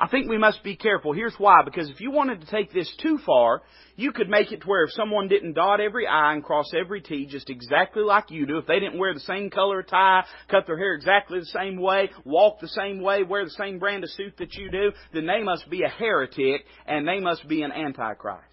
[0.00, 1.12] I think we must be careful.
[1.12, 1.62] Here's why.
[1.64, 3.62] Because if you wanted to take this too far,
[3.96, 7.00] you could make it to where if someone didn't dot every I and cross every
[7.00, 10.66] T just exactly like you do, if they didn't wear the same color tie, cut
[10.66, 14.10] their hair exactly the same way, walk the same way, wear the same brand of
[14.10, 17.72] suit that you do, then they must be a heretic and they must be an
[17.72, 18.44] antichrist.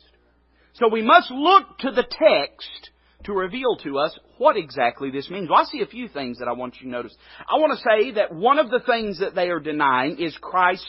[0.73, 2.89] So we must look to the text
[3.25, 5.49] to reveal to us what exactly this means.
[5.49, 7.15] Well, I see a few things that I want you to notice.
[7.39, 10.85] I want to say that one of the things that they are denying is Christ's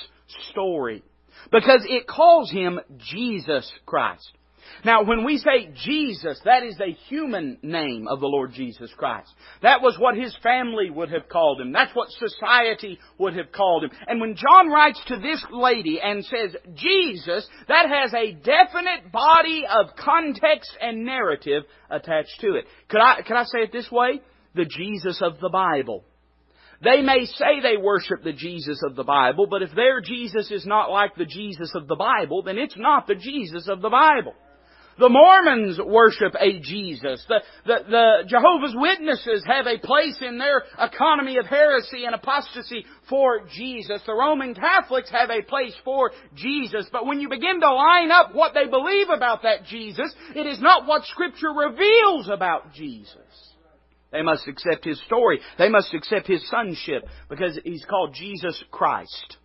[0.50, 1.02] story.
[1.50, 4.30] Because it calls him Jesus Christ.
[4.84, 9.28] Now, when we say Jesus, that is the human name of the Lord Jesus Christ.
[9.62, 11.72] That was what his family would have called him.
[11.72, 13.90] That's what society would have called him.
[14.06, 19.64] And when John writes to this lady and says Jesus, that has a definite body
[19.68, 22.64] of context and narrative attached to it.
[22.88, 24.20] Could I, could I say it this way?
[24.54, 26.04] The Jesus of the Bible.
[26.82, 30.66] They may say they worship the Jesus of the Bible, but if their Jesus is
[30.66, 34.34] not like the Jesus of the Bible, then it's not the Jesus of the Bible.
[34.98, 37.22] The Mormons worship a Jesus.
[37.28, 42.86] The, the, the, Jehovah's Witnesses have a place in their economy of heresy and apostasy
[43.08, 44.00] for Jesus.
[44.06, 46.86] The Roman Catholics have a place for Jesus.
[46.90, 50.60] But when you begin to line up what they believe about that Jesus, it is
[50.60, 53.16] not what Scripture reveals about Jesus.
[54.12, 55.40] They must accept His story.
[55.58, 59.36] They must accept His sonship because He's called Jesus Christ.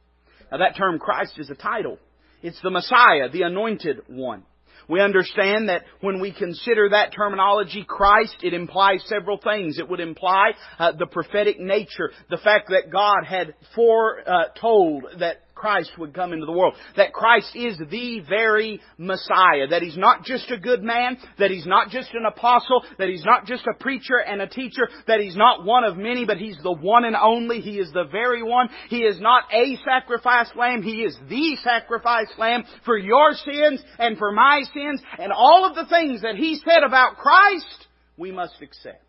[0.49, 1.97] Now that term Christ is a title.
[2.41, 4.43] It's the Messiah, the anointed one.
[4.87, 9.79] We understand that when we consider that terminology, Christ, it implies several things.
[9.79, 15.91] It would imply uh, the prophetic nature, the fact that God had foretold that Christ
[15.99, 16.73] would come into the world.
[16.97, 19.67] That Christ is the very Messiah.
[19.69, 21.17] That He's not just a good man.
[21.37, 22.83] That He's not just an apostle.
[22.97, 24.89] That He's not just a preacher and a teacher.
[25.05, 27.61] That He's not one of many, but He's the one and only.
[27.61, 28.69] He is the very one.
[28.89, 30.81] He is not a sacrifice lamb.
[30.81, 34.99] He is the sacrifice lamb for your sins and for my sins.
[35.19, 39.05] And all of the things that He said about Christ, we must accept.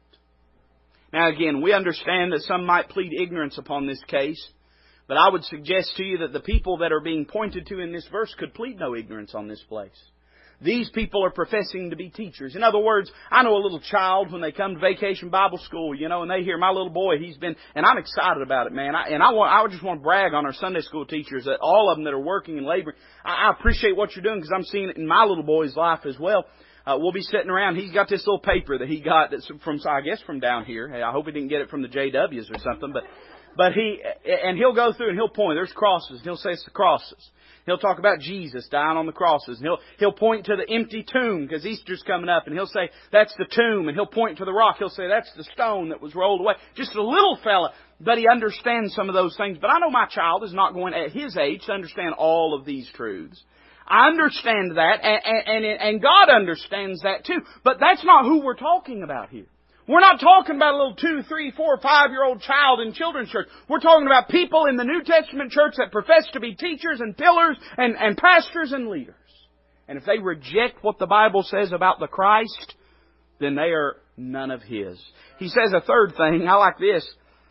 [1.14, 4.42] Now again, we understand that some might plead ignorance upon this case.
[5.08, 7.92] But I would suggest to you that the people that are being pointed to in
[7.92, 9.90] this verse could plead no ignorance on this place.
[10.62, 12.54] These people are professing to be teachers.
[12.54, 15.94] In other words, I know a little child when they come to vacation Bible school,
[15.94, 18.72] you know, and they hear my little boy, he's been, and I'm excited about it,
[18.72, 18.94] man.
[18.94, 21.58] I, and I want, I just want to brag on our Sunday school teachers that
[21.60, 22.96] all of them that are working and laboring.
[23.24, 26.06] I, I appreciate what you're doing because I'm seeing it in my little boy's life
[26.06, 26.44] as well.
[26.86, 27.76] Uh, we'll be sitting around.
[27.76, 30.92] He's got this little paper that he got that's from, I guess, from down here.
[30.94, 33.04] I hope he didn't get it from the JWs or something, but
[33.56, 36.64] but he, and he'll go through and he'll point, there's crosses, and he'll say it's
[36.64, 37.30] the crosses.
[37.64, 41.04] He'll talk about Jesus dying on the crosses, and he'll, he'll point to the empty
[41.10, 44.44] tomb, because Easter's coming up, and he'll say, that's the tomb, and he'll point to
[44.44, 46.54] the rock, he'll say, that's the stone that was rolled away.
[46.74, 49.58] Just a little fella, but he understands some of those things.
[49.60, 52.64] But I know my child is not going at his age to understand all of
[52.64, 53.40] these truths.
[53.86, 57.40] I understand that, and, and, and God understands that too.
[57.62, 59.46] But that's not who we're talking about here.
[59.88, 63.30] We're not talking about a little two, three, four, five year old child in children's
[63.30, 63.48] church.
[63.68, 67.16] We're talking about people in the New Testament church that profess to be teachers and
[67.16, 69.14] pillars and, and pastors and leaders.
[69.88, 72.74] And if they reject what the Bible says about the Christ,
[73.40, 75.00] then they are none of His.
[75.38, 76.46] He says a third thing.
[76.48, 77.06] I like this.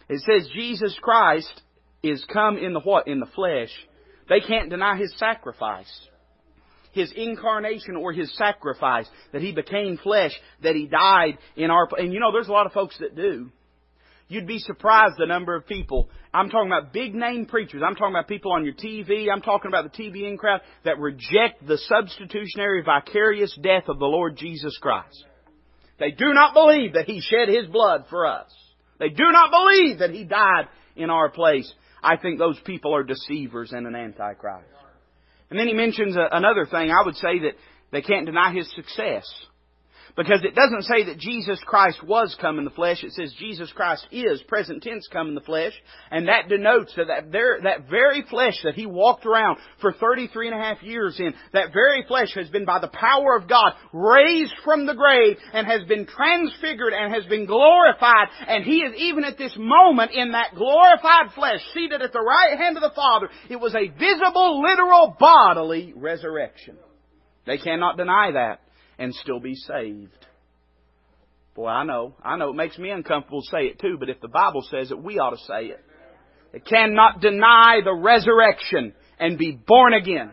[0.08, 1.62] It says Jesus Christ
[2.02, 3.08] is come in the what?
[3.08, 3.70] In the flesh.
[4.30, 6.08] They can't deny His sacrifice
[6.92, 10.32] his incarnation or his sacrifice, that he became flesh,
[10.64, 13.50] that he died in our, and you know, there's a lot of folks that do.
[14.28, 16.10] You'd be surprised the number of people.
[16.34, 17.82] I'm talking about big name preachers.
[17.86, 19.30] I'm talking about people on your TV.
[19.30, 24.38] I'm talking about the TBN crowd that reject the substitutionary vicarious death of the Lord
[24.38, 25.26] Jesus Christ.
[26.00, 28.50] They do not believe that He shed His blood for us.
[29.00, 31.72] They do not believe that He died in our place.
[32.02, 34.70] I think those people are deceivers and an antichrist.
[35.52, 36.92] And then he mentions another thing.
[36.92, 37.56] I would say that
[37.92, 39.26] they can't deny his success.
[40.18, 43.04] Because it doesn't say that Jesus Christ was come in the flesh.
[43.04, 45.74] It says Jesus Christ is, present tense, come in the flesh.
[46.10, 50.48] And that denotes that that, there, that very flesh that He walked around for 33
[50.48, 53.74] and a half years in, that very flesh has been by the power of God
[53.94, 58.28] raised from the grave and has been transfigured and has been glorified.
[58.48, 62.58] And He is even at this moment in that glorified flesh, seated at the right
[62.58, 63.30] hand of the Father.
[63.50, 66.78] It was a visible, literal, bodily resurrection.
[67.46, 68.60] They cannot deny that
[68.98, 70.26] and still be saved.
[71.56, 74.22] Boy, I know, I know it makes me uncomfortable to say it too, but if
[74.22, 75.84] the Bible says it, we ought to say it.
[76.54, 80.32] It cannot deny the resurrection and be born again.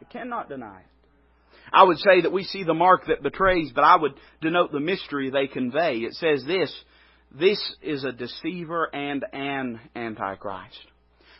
[0.00, 0.84] It cannot deny it.
[1.72, 4.80] I would say that we see the mark that betrays, but I would denote the
[4.80, 5.98] mystery they convey.
[5.98, 6.74] It says this,
[7.30, 10.78] this is a deceiver and an antichrist.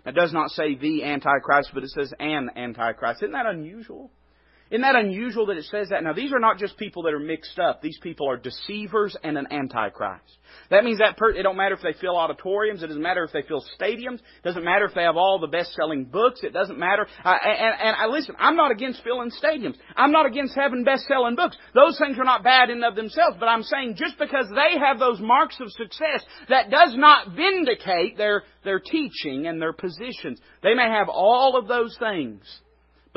[0.05, 3.23] It does not say the antichrist, but it says an antichrist.
[3.23, 4.11] Isn't that unusual?
[4.71, 6.03] Isn't that unusual that it says that?
[6.03, 7.81] Now, these are not just people that are mixed up.
[7.81, 10.37] These people are deceivers and an antichrist.
[10.71, 12.83] That means that per- it don't matter if they fill auditoriums.
[12.83, 14.17] It doesn't matter if they fill stadiums.
[14.17, 16.41] It doesn't matter if they have all the best-selling books.
[16.43, 17.07] It doesn't matter.
[17.25, 18.35] Uh, and, and I listen.
[18.39, 19.77] I'm not against filling stadiums.
[19.97, 21.57] I'm not against having best-selling books.
[21.75, 23.39] Those things are not bad in of themselves.
[23.41, 28.19] But I'm saying just because they have those marks of success, that does not vindicate
[28.19, 30.41] their their teaching and their positions.
[30.63, 32.43] They may have all of those things.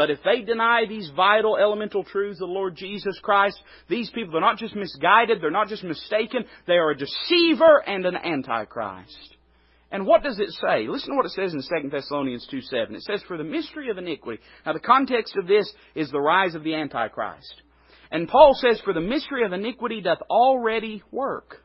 [0.02, 4.36] But if they deny these vital elemental truths of the Lord Jesus Christ, these people
[4.36, 9.36] are not just misguided, they're not just mistaken, they are a deceiver and an antichrist.
[9.92, 10.88] And what does it say?
[10.88, 12.96] Listen to what it says in 2 Thessalonians 2 7.
[12.96, 14.42] It says, For the mystery of iniquity.
[14.66, 17.62] Now the context of this is the rise of the Antichrist.
[18.10, 21.61] And Paul says, For the mystery of iniquity doth already work.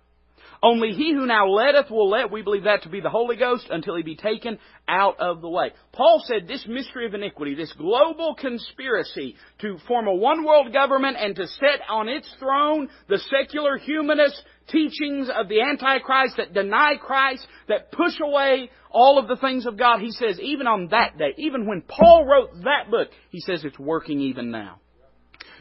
[0.66, 3.68] Only he who now letteth will let, we believe that to be the Holy Ghost,
[3.70, 5.70] until he be taken out of the way.
[5.92, 11.18] Paul said this mystery of iniquity, this global conspiracy to form a one world government
[11.20, 16.94] and to set on its throne the secular humanist teachings of the Antichrist that deny
[17.00, 20.00] Christ, that push away all of the things of God.
[20.00, 23.78] He says even on that day, even when Paul wrote that book, he says it's
[23.78, 24.80] working even now.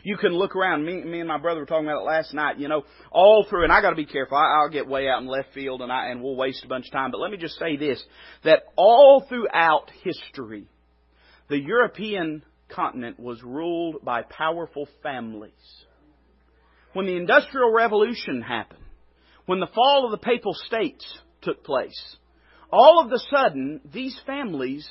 [0.05, 0.85] You can look around.
[0.85, 2.59] Me, me and my brother were talking about it last night.
[2.59, 4.37] You know, all through, and I got to be careful.
[4.37, 6.85] I, I'll get way out in left field, and I and we'll waste a bunch
[6.85, 7.09] of time.
[7.09, 8.03] But let me just say this:
[8.43, 10.67] that all throughout history,
[11.49, 15.51] the European continent was ruled by powerful families.
[16.93, 18.83] When the Industrial Revolution happened,
[19.47, 21.03] when the fall of the Papal States
[21.41, 22.15] took place,
[22.71, 24.87] all of a sudden these families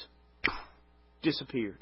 [1.23, 1.79] disappeared.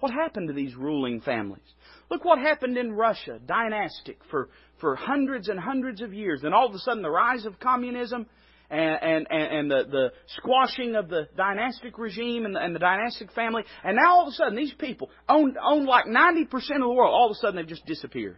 [0.00, 1.64] What happened to these ruling families?
[2.10, 4.48] Look what happened in Russia, dynastic for,
[4.80, 6.40] for hundreds and hundreds of years.
[6.42, 8.26] Then all of a sudden the rise of communism
[8.70, 13.32] and, and, and the, the squashing of the dynastic regime and the, and the dynastic
[13.32, 13.64] family.
[13.82, 17.12] And now all of a sudden these people own, own like 90% of the world.
[17.12, 18.36] All of a sudden they've just disappeared.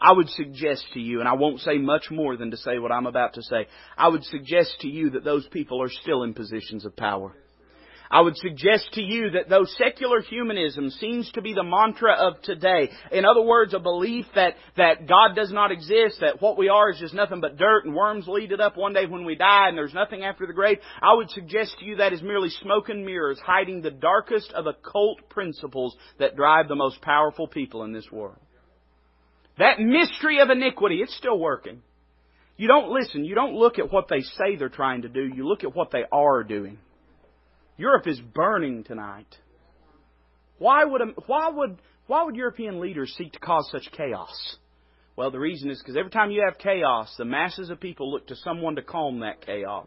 [0.00, 2.92] I would suggest to you, and I won't say much more than to say what
[2.92, 6.34] I'm about to say, I would suggest to you that those people are still in
[6.34, 7.34] positions of power.
[8.14, 12.40] I would suggest to you that though secular humanism seems to be the mantra of
[12.42, 16.68] today, in other words, a belief that, that God does not exist, that what we
[16.68, 19.34] are is just nothing but dirt and worms lead it up one day when we
[19.34, 22.50] die and there's nothing after the grave, I would suggest to you that is merely
[22.50, 27.82] smoke and mirrors hiding the darkest of occult principles that drive the most powerful people
[27.82, 28.38] in this world.
[29.58, 31.82] That mystery of iniquity, it's still working.
[32.56, 35.48] You don't listen, you don't look at what they say they're trying to do, you
[35.48, 36.78] look at what they are doing.
[37.76, 39.26] Europe is burning tonight.
[40.58, 44.56] Why would, why would, why would European leaders seek to cause such chaos?
[45.16, 48.28] Well, the reason is because every time you have chaos, the masses of people look
[48.28, 49.86] to someone to calm that chaos.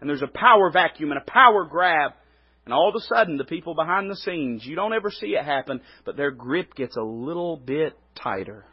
[0.00, 2.12] And there's a power vacuum and a power grab.
[2.64, 5.44] And all of a sudden, the people behind the scenes, you don't ever see it
[5.44, 8.64] happen, but their grip gets a little bit tighter.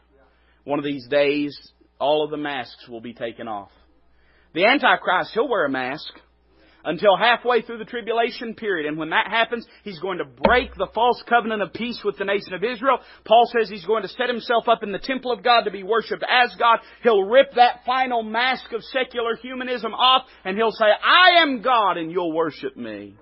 [0.66, 1.58] One of these days,
[2.00, 3.72] all of the masks will be taken off.
[4.54, 6.12] The Antichrist, he'll wear a mask
[6.86, 8.88] until halfway through the tribulation period.
[8.88, 12.26] And when that happens, he's going to break the false covenant of peace with the
[12.26, 13.00] nation of Israel.
[13.26, 15.84] Paul says he's going to set himself up in the temple of God to be
[15.84, 16.80] worshipped as God.
[17.04, 21.98] He'll rip that final mask of secular humanism off and he'll say, I am God
[21.98, 23.16] and you'll worship me.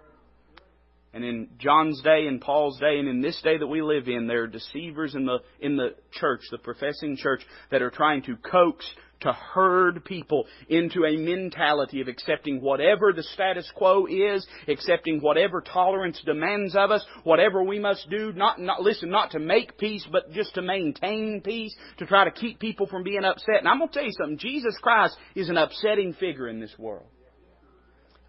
[1.13, 4.25] And in John's day and Paul's day and in this day that we live in,
[4.25, 8.35] there are deceivers in the, in the church, the professing church, that are trying to
[8.35, 8.83] coax
[9.23, 15.61] to herd people into a mentality of accepting whatever the status quo is, accepting whatever
[15.61, 20.07] tolerance demands of us, whatever we must do, not, not, listen, not to make peace,
[20.11, 23.59] but just to maintain peace, to try to keep people from being upset.
[23.59, 26.73] And I'm going to tell you something, Jesus Christ is an upsetting figure in this
[26.77, 27.07] world.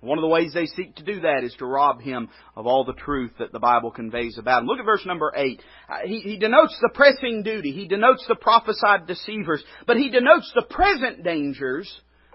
[0.05, 2.85] One of the ways they seek to do that is to rob him of all
[2.85, 4.69] the truth that the Bible conveys about him.
[4.69, 5.61] Look at verse number 8.
[5.89, 7.73] Uh, he, he denotes the pressing duty.
[7.73, 9.65] He denotes the prophesied deceivers.
[9.87, 11.91] But he denotes the present dangers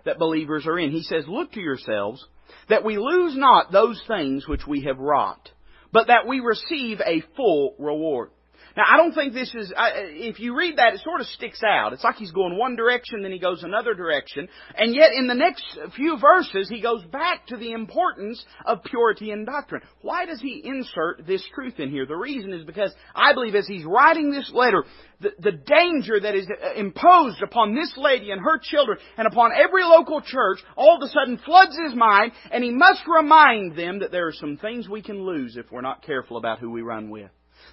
[0.05, 0.91] that believers are in.
[0.91, 2.25] He says, Look to yourselves
[2.69, 5.49] that we lose not those things which we have wrought,
[5.91, 8.31] but that we receive a full reward.
[8.79, 11.91] Now, I don't think this is, if you read that, it sort of sticks out.
[11.91, 14.47] It's like he's going one direction, then he goes another direction.
[14.73, 15.65] And yet, in the next
[15.97, 19.81] few verses, he goes back to the importance of purity in doctrine.
[20.01, 22.05] Why does he insert this truth in here?
[22.05, 24.85] The reason is because I believe as he's writing this letter,
[25.19, 29.51] the, the danger that is uh, imposed upon this lady and her children and upon
[29.53, 33.99] every local church all of a sudden floods his mind, and he must remind them
[33.99, 36.81] that there are some things we can lose if we're not careful about who we
[36.81, 37.29] run with.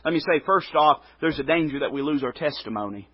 [0.07, 3.09] Let me say, first off, there's a danger that we lose our testimony.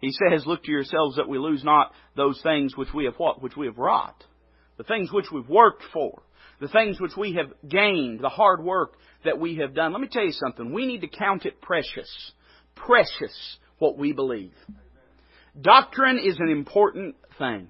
[0.00, 3.40] He says, look to yourselves that we lose not those things which we have what?
[3.40, 4.22] Which we have wrought.
[4.76, 6.24] The things which we've worked for.
[6.60, 8.20] The things which we have gained.
[8.20, 9.92] The hard work that we have done.
[9.92, 10.74] Let me tell you something.
[10.74, 12.32] We need to count it precious.
[12.74, 14.52] Precious what we believe.
[15.58, 17.68] Doctrine is an important thing.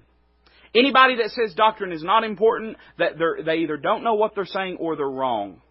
[0.75, 3.13] Anybody that says doctrine is not important, that
[3.47, 5.63] they either don't know what they're saying or they're wrong.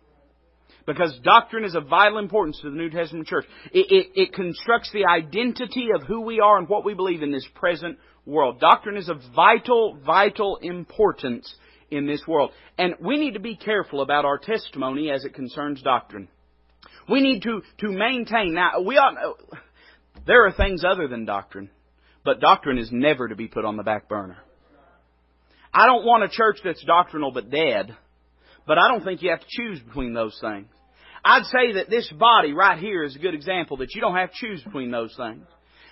[0.85, 3.45] Because doctrine is of vital importance to the New Testament church.
[3.71, 7.31] It, it, it, constructs the identity of who we are and what we believe in
[7.31, 8.59] this present world.
[8.59, 11.53] Doctrine is of vital, vital importance
[11.91, 12.51] in this world.
[12.77, 16.27] And we need to be careful about our testimony as it concerns doctrine.
[17.09, 18.53] We need to, to maintain.
[18.53, 19.37] Now, we ought,
[20.25, 21.69] there are things other than doctrine,
[22.23, 24.37] but doctrine is never to be put on the back burner.
[25.73, 27.95] I don't want a church that's doctrinal but dead.
[28.67, 30.67] But I don't think you have to choose between those things.
[31.23, 34.31] I'd say that this body right here is a good example that you don't have
[34.31, 35.45] to choose between those things.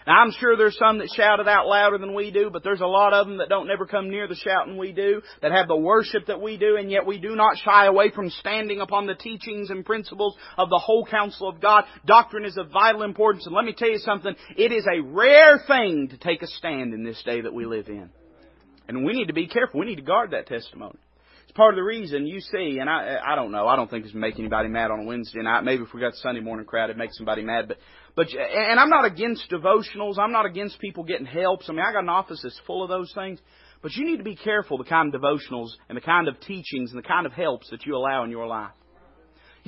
[0.07, 2.82] Now I'm sure there's some that shout it out louder than we do, but there's
[2.82, 5.67] a lot of them that don't never come near the shouting we do, that have
[5.67, 9.05] the worship that we do, and yet we do not shy away from standing upon
[9.05, 11.84] the teachings and principles of the whole counsel of God.
[12.05, 15.59] Doctrine is of vital importance, and let me tell you something, it is a rare
[15.67, 18.09] thing to take a stand in this day that we live in.
[18.88, 19.80] And we need to be careful.
[19.80, 20.97] We need to guard that testimony.
[21.50, 24.06] It's part of the reason you see, and I, I don't know, I don't think
[24.06, 25.64] it's make anybody mad on a Wednesday night.
[25.64, 27.68] Maybe if we got Sunday morning crowd, it makes somebody mad.
[27.68, 27.78] But,
[28.16, 30.20] but, and I'm not against devotionals.
[30.20, 31.68] I'm not against people getting helps.
[31.68, 33.39] I mean, I got an office that's full of those things.
[33.82, 36.91] But you need to be careful the kind of devotionals and the kind of teachings
[36.91, 38.70] and the kind of helps that you allow in your life.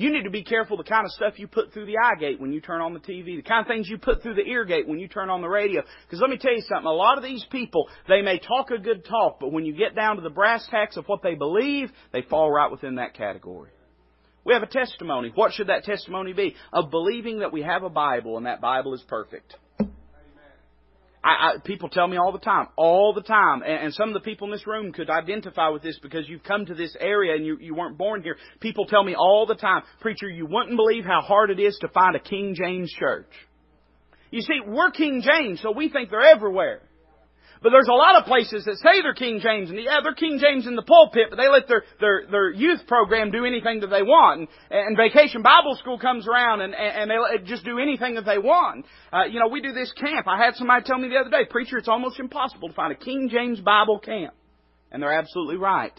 [0.02, 2.40] You need to be careful the kind of stuff you put through the eye gate
[2.40, 4.64] when you turn on the TV, the kind of things you put through the ear
[4.64, 5.80] gate when you turn on the radio.
[6.04, 8.78] Because let me tell you something, a lot of these people, they may talk a
[8.78, 11.88] good talk, but when you get down to the brass tacks of what they believe,
[12.12, 13.70] they fall right within that category.
[14.44, 15.30] We have a testimony.
[15.32, 16.56] What should that testimony be?
[16.72, 19.54] Of believing that we have a Bible and that Bible is perfect.
[21.24, 24.14] I, I, people tell me all the time, all the time, and, and some of
[24.14, 27.34] the people in this room could identify with this because you've come to this area
[27.36, 28.36] and you, you weren't born here.
[28.60, 31.88] People tell me all the time, preacher, you wouldn't believe how hard it is to
[31.88, 33.30] find a King James church.
[34.32, 36.82] You see, we're King James, so we think they're everywhere.
[37.62, 40.38] But there's a lot of places that say they're King James, and yeah, they're King
[40.40, 43.86] James in the pulpit, but they let their their their youth program do anything that
[43.86, 48.16] they want, and, and Vacation Bible School comes around, and and they just do anything
[48.16, 48.84] that they want.
[49.12, 50.26] Uh, you know, we do this camp.
[50.26, 52.96] I had somebody tell me the other day, preacher, it's almost impossible to find a
[52.96, 54.34] King James Bible camp,
[54.90, 55.92] and they're absolutely right.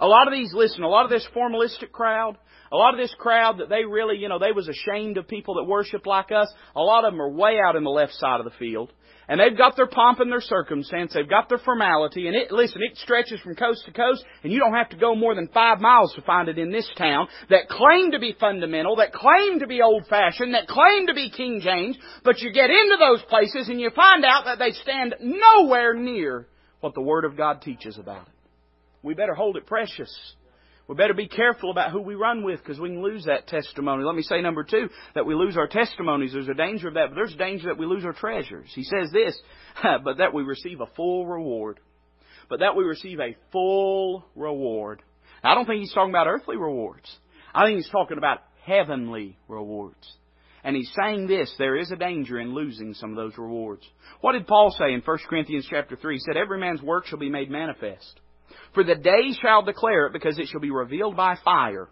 [0.00, 2.38] A lot of these, listen, a lot of this formalistic crowd,
[2.72, 5.56] a lot of this crowd that they really, you know, they was ashamed of people
[5.56, 6.50] that worship like us.
[6.76, 8.92] A lot of them are way out in the left side of the field.
[9.30, 11.12] And they've got their pomp and their circumstance.
[11.14, 12.26] They've got their formality.
[12.26, 14.24] And it, listen, it stretches from coast to coast.
[14.42, 16.90] And you don't have to go more than five miles to find it in this
[16.98, 21.14] town that claim to be fundamental, that claim to be old fashioned, that claim to
[21.14, 21.96] be King James.
[22.24, 26.48] But you get into those places and you find out that they stand nowhere near
[26.80, 28.32] what the Word of God teaches about it.
[29.04, 30.12] We better hold it precious.
[30.90, 34.02] We better be careful about who we run with because we can lose that testimony.
[34.02, 36.32] Let me say number two, that we lose our testimonies.
[36.32, 38.68] There's a danger of that, but there's a danger that we lose our treasures.
[38.74, 39.40] He says this,
[40.02, 41.78] but that we receive a full reward.
[42.48, 45.00] But that we receive a full reward.
[45.44, 47.08] Now, I don't think he's talking about earthly rewards.
[47.54, 50.12] I think he's talking about heavenly rewards.
[50.64, 53.88] And he's saying this, there is a danger in losing some of those rewards.
[54.22, 56.16] What did Paul say in 1 Corinthians chapter 3?
[56.16, 58.18] He said, Every man's work shall be made manifest.
[58.74, 61.88] For the day shall declare it, because it shall be revealed by fire.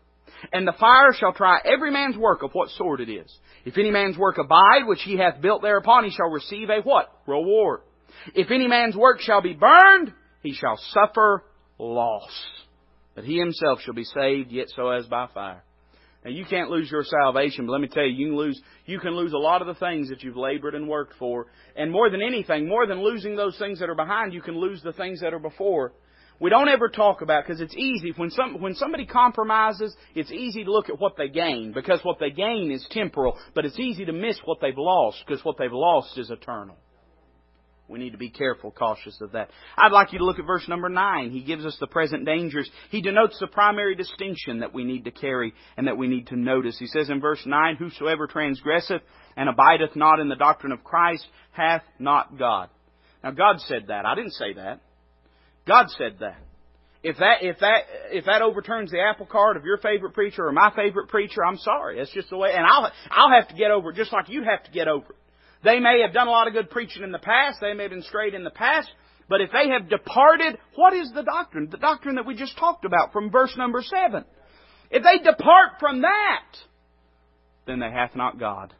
[0.52, 3.34] And the fire shall try every man's work of what sort it is.
[3.64, 7.12] If any man's work abide, which he hath built thereupon, he shall receive a what?
[7.26, 7.80] Reward.
[8.34, 11.44] If any man's work shall be burned, he shall suffer
[11.78, 12.30] loss.
[13.14, 15.64] But he himself shall be saved, yet so as by fire.
[16.24, 18.98] Now you can't lose your salvation, but let me tell you, you can lose, you
[18.98, 21.46] can lose a lot of the things that you've labored and worked for.
[21.76, 24.82] And more than anything, more than losing those things that are behind, you can lose
[24.82, 25.92] the things that are before.
[26.40, 30.64] We don't ever talk about because it's easy when some when somebody compromises, it's easy
[30.64, 34.04] to look at what they gain because what they gain is temporal, but it's easy
[34.04, 36.76] to miss what they've lost because what they've lost is eternal.
[37.88, 39.50] We need to be careful, cautious of that.
[39.76, 41.30] I'd like you to look at verse number 9.
[41.30, 42.70] He gives us the present dangers.
[42.90, 46.36] He denotes the primary distinction that we need to carry and that we need to
[46.36, 46.78] notice.
[46.78, 49.00] He says in verse 9, Whosoever transgresseth
[49.38, 52.68] and abideth not in the doctrine of Christ hath not God.
[53.24, 54.04] Now God said that.
[54.04, 54.80] I didn't say that.
[55.68, 56.38] God said that.
[57.02, 60.52] If that if that if that overturns the apple cart of your favorite preacher or
[60.52, 61.98] my favorite preacher, I'm sorry.
[61.98, 62.52] That's just the way.
[62.52, 65.04] And I'll I'll have to get over it just like you have to get over
[65.04, 65.16] it.
[65.62, 67.58] They may have done a lot of good preaching in the past.
[67.60, 68.88] They may have been straight in the past.
[69.28, 71.68] But if they have departed, what is the doctrine?
[71.70, 74.24] The doctrine that we just talked about from verse number seven.
[74.90, 76.44] If they depart from that,
[77.66, 78.72] then they hath not God.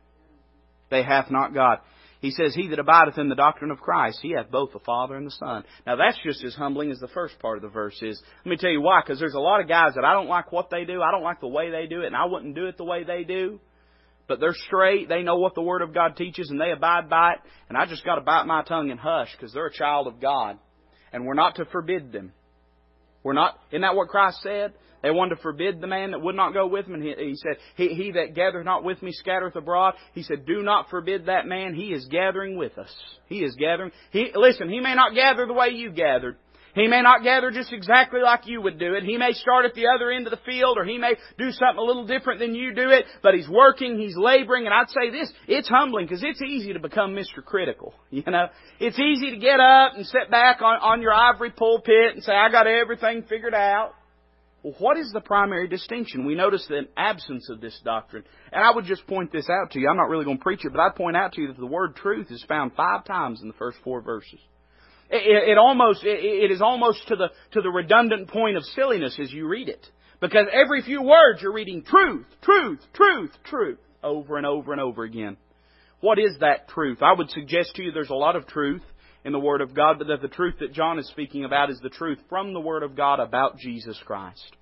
[0.91, 1.79] They hath not God.
[2.21, 5.17] He says, He that abideth in the doctrine of Christ, he hath both the Father
[5.17, 5.65] and the Son.
[5.87, 8.21] Now that's just as humbling as the first part of the verse is.
[8.45, 10.51] Let me tell you why, because there's a lot of guys that I don't like
[10.51, 12.67] what they do, I don't like the way they do it, and I wouldn't do
[12.67, 13.61] it the way they do.
[14.27, 17.35] But they're straight, they know what the Word of God teaches, and they abide by
[17.35, 17.39] it,
[17.69, 20.59] and I just gotta bite my tongue and hush, because they're a child of God.
[21.13, 22.33] And we're not to forbid them.
[23.23, 24.75] We're not, isn't that what Christ said?
[25.03, 26.95] They wanted to forbid the man that would not go with him.
[26.95, 29.95] And he, he said, he, he that gathereth not with me scattereth abroad.
[30.13, 31.75] He said, do not forbid that man.
[31.75, 32.93] He is gathering with us.
[33.27, 33.93] He is gathering.
[34.11, 36.37] He, listen, he may not gather the way you gathered.
[36.75, 39.03] He may not gather just exactly like you would do it.
[39.03, 41.79] He may start at the other end of the field or he may do something
[41.79, 45.11] a little different than you do it, but he's working, he's laboring, and I'd say
[45.11, 47.45] this, it's humbling because it's easy to become Mr.
[47.45, 47.95] Critical.
[48.11, 48.47] You know,
[48.81, 52.33] it's easy to get up and sit back on, on your ivory pulpit and say,
[52.33, 53.93] I got everything figured out.
[54.63, 56.27] Well, what is the primary distinction?
[56.27, 58.25] We notice the absence of this doctrine.
[58.53, 59.89] And I would just point this out to you.
[59.89, 61.67] I'm not really going to preach it, but I'd point out to you that the
[61.67, 64.41] word truth is found five times in the first four verses.
[65.11, 69.19] It, it almost, it, it is almost to the, to the redundant point of silliness
[69.23, 69.87] as you read it.
[70.21, 75.05] Because every few words you're reading truth, truth, truth, truth, over and over and over
[75.05, 75.37] again.
[76.01, 76.99] What is that truth?
[77.01, 78.83] I would suggest to you there's a lot of truth
[79.25, 81.81] in the Word of God, but that the truth that John is speaking about is
[81.81, 84.57] the truth from the Word of God about Jesus Christ.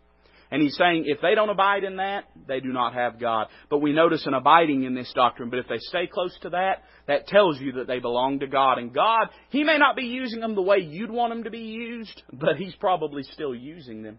[0.51, 3.49] And he's saying if they don't abide in that, they do not have God.
[3.69, 5.51] But we notice an abiding in this doctrine.
[5.51, 8.79] But if they stay close to that, that tells you that they belong to God.
[8.79, 11.59] And God, He may not be using them the way you'd want them to be
[11.59, 14.19] used, but He's probably still using them.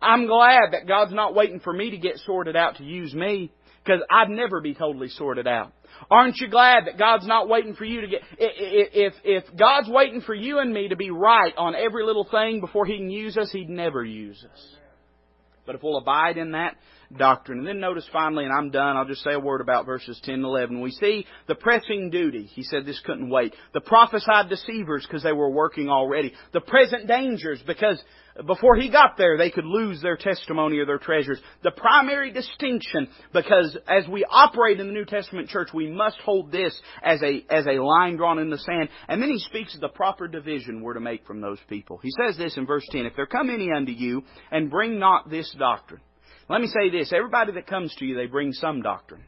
[0.00, 3.52] I'm glad that God's not waiting for me to get sorted out to use me,
[3.88, 5.72] because I'd never be totally sorted out.
[6.10, 10.20] Aren't you glad that God's not waiting for you to get, if, if God's waiting
[10.20, 13.36] for you and me to be right on every little thing before He can use
[13.36, 14.76] us, He'd never use us.
[15.66, 16.76] But if we'll abide in that
[17.16, 17.58] doctrine.
[17.58, 20.34] And then notice finally, and I'm done, I'll just say a word about verses 10
[20.34, 20.80] and 11.
[20.80, 22.44] We see the pressing duty.
[22.44, 23.54] He said this couldn't wait.
[23.72, 26.34] The prophesied deceivers because they were working already.
[26.52, 28.02] The present dangers because
[28.46, 31.40] before he got there, they could lose their testimony or their treasures.
[31.64, 36.52] The primary distinction, because as we operate in the New Testament church, we must hold
[36.52, 38.90] this as a, as a line drawn in the sand.
[39.08, 41.98] And then he speaks of the proper division we're to make from those people.
[42.00, 45.28] He says this in verse 10, If there come any unto you, and bring not
[45.30, 46.00] this doctrine.
[46.48, 49.22] Let me say this, everybody that comes to you, they bring some doctrine.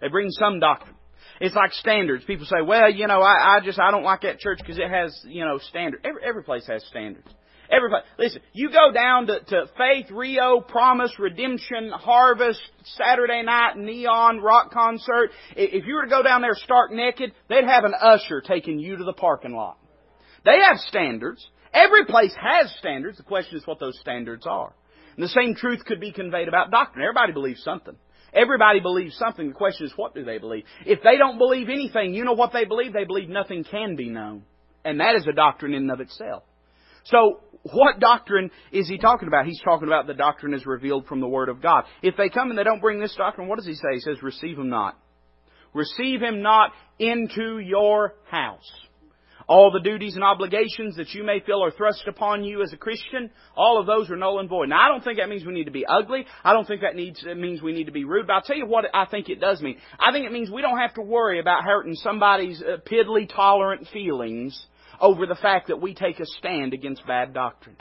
[0.00, 0.94] They bring some doctrine.
[1.40, 2.24] It's like standards.
[2.24, 4.88] People say, well, you know, I, I just, I don't like that church because it
[4.88, 6.02] has, you know, standards.
[6.04, 7.28] Every, every place has standards.
[7.70, 12.60] Everybody, listen, you go down to, to Faith, Rio, Promise, Redemption, Harvest,
[12.98, 15.30] Saturday night, Neon, rock concert.
[15.56, 18.96] If you were to go down there stark naked, they'd have an usher taking you
[18.96, 19.78] to the parking lot.
[20.44, 21.44] They have standards.
[21.72, 23.16] Every place has standards.
[23.16, 24.74] The question is what those standards are.
[25.16, 27.04] And the same truth could be conveyed about doctrine.
[27.04, 27.96] Everybody believes something.
[28.32, 29.48] Everybody believes something.
[29.48, 30.64] The question is, what do they believe?
[30.84, 32.92] If they don't believe anything, you know what they believe?
[32.92, 34.42] They believe nothing can be known.
[34.84, 36.42] And that is a doctrine in and of itself.
[37.04, 37.40] So,
[37.72, 39.46] what doctrine is he talking about?
[39.46, 41.84] He's talking about the doctrine as revealed from the Word of God.
[42.02, 43.94] If they come and they don't bring this doctrine, what does he say?
[43.94, 44.98] He says, receive him not.
[45.72, 48.70] Receive him not into your house.
[49.46, 52.76] All the duties and obligations that you may feel are thrust upon you as a
[52.76, 54.70] Christian, all of those are null and void.
[54.70, 56.24] Now, I don't think that means we need to be ugly.
[56.42, 58.26] I don't think that needs, it means we need to be rude.
[58.26, 59.76] But I'll tell you what I think it does mean.
[59.98, 63.86] I think it means we don't have to worry about hurting somebody's uh, piddly tolerant
[63.92, 64.66] feelings
[65.00, 67.76] over the fact that we take a stand against bad doctrine.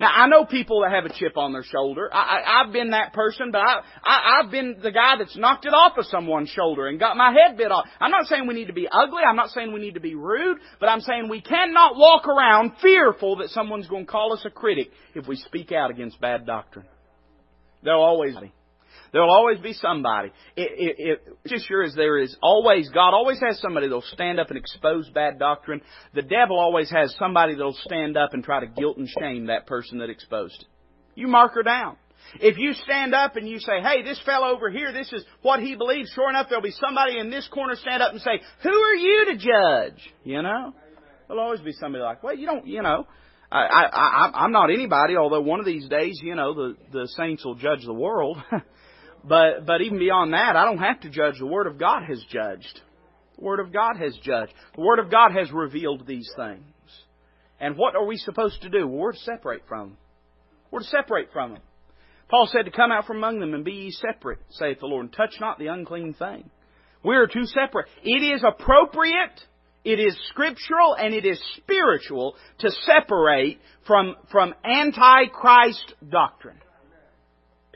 [0.00, 2.08] Now I know people that have a chip on their shoulder.
[2.12, 5.66] I, I, I've been that person, but I, I, I've been the guy that's knocked
[5.66, 7.86] it off of someone's shoulder and got my head bit off.
[8.00, 9.22] I'm not saying we need to be ugly.
[9.28, 12.72] I'm not saying we need to be rude, but I'm saying we cannot walk around
[12.82, 16.46] fearful that someone's going to call us a critic if we speak out against bad
[16.46, 16.86] doctrine.
[17.82, 18.52] There'll always be.
[19.16, 20.30] There'll always be somebody.
[20.56, 24.38] It, it, it, just sure as there is always, God always has somebody that'll stand
[24.38, 25.80] up and expose bad doctrine.
[26.12, 29.66] The devil always has somebody that'll stand up and try to guilt and shame that
[29.66, 30.66] person that exposed it.
[31.14, 31.96] You mark her down.
[32.40, 35.60] If you stand up and you say, hey, this fellow over here, this is what
[35.60, 38.68] he believes, sure enough, there'll be somebody in this corner stand up and say, who
[38.68, 40.12] are you to judge?
[40.24, 40.74] You know?
[41.26, 43.06] There'll always be somebody like, well, you don't, you know,
[43.50, 47.08] I, I, I, I'm not anybody, although one of these days, you know, the, the
[47.16, 48.36] saints will judge the world.
[49.28, 51.38] But, but even beyond that, I don't have to judge.
[51.38, 52.80] The Word of God has judged.
[53.38, 54.52] The Word of God has judged.
[54.76, 56.62] The Word of God has revealed these things.
[57.58, 58.86] And what are we supposed to do?
[58.86, 59.98] Well, we're to separate from them.
[60.70, 61.62] We're to separate from them.
[62.28, 65.06] Paul said to come out from among them and be ye separate, saith the Lord,
[65.06, 66.50] and touch not the unclean thing.
[67.04, 67.86] We are to separate.
[68.02, 69.40] It is appropriate,
[69.84, 76.58] it is scriptural, and it is spiritual to separate from, from antichrist doctrine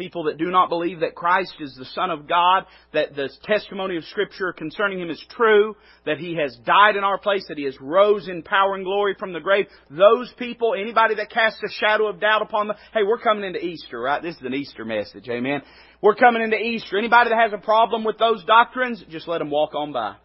[0.00, 3.98] people that do not believe that Christ is the Son of God, that the testimony
[3.98, 5.76] of Scripture concerning Him is true,
[6.06, 9.14] that He has died in our place, that He has rose in power and glory
[9.18, 9.66] from the grave.
[9.90, 13.62] Those people, anybody that casts a shadow of doubt upon them, hey, we're coming into
[13.62, 14.22] Easter, right?
[14.22, 15.60] This is an Easter message, amen.
[16.00, 16.96] We're coming into Easter.
[16.96, 20.16] Anybody that has a problem with those doctrines, just let them walk on by.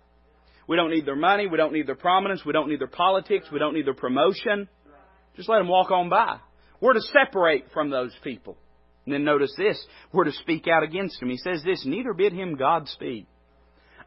[0.70, 3.48] We don't need their money, we don't need their prominence, we don't need their politics,
[3.52, 4.70] we don't need their promotion.
[5.36, 6.40] Just let them walk on by.
[6.80, 8.58] We're to separate from those people.
[9.06, 11.30] And then notice this, we're to speak out against him.
[11.30, 13.28] He says this, neither bid him Godspeed.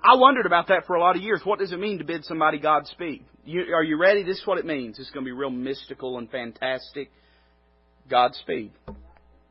[0.03, 1.41] I wondered about that for a lot of years.
[1.45, 3.25] What does it mean to bid somebody Godspeed?
[3.45, 4.23] You, are you ready?
[4.23, 4.99] This is what it means.
[4.99, 7.11] It's going to be real mystical and fantastic.
[8.09, 8.73] Godspeed.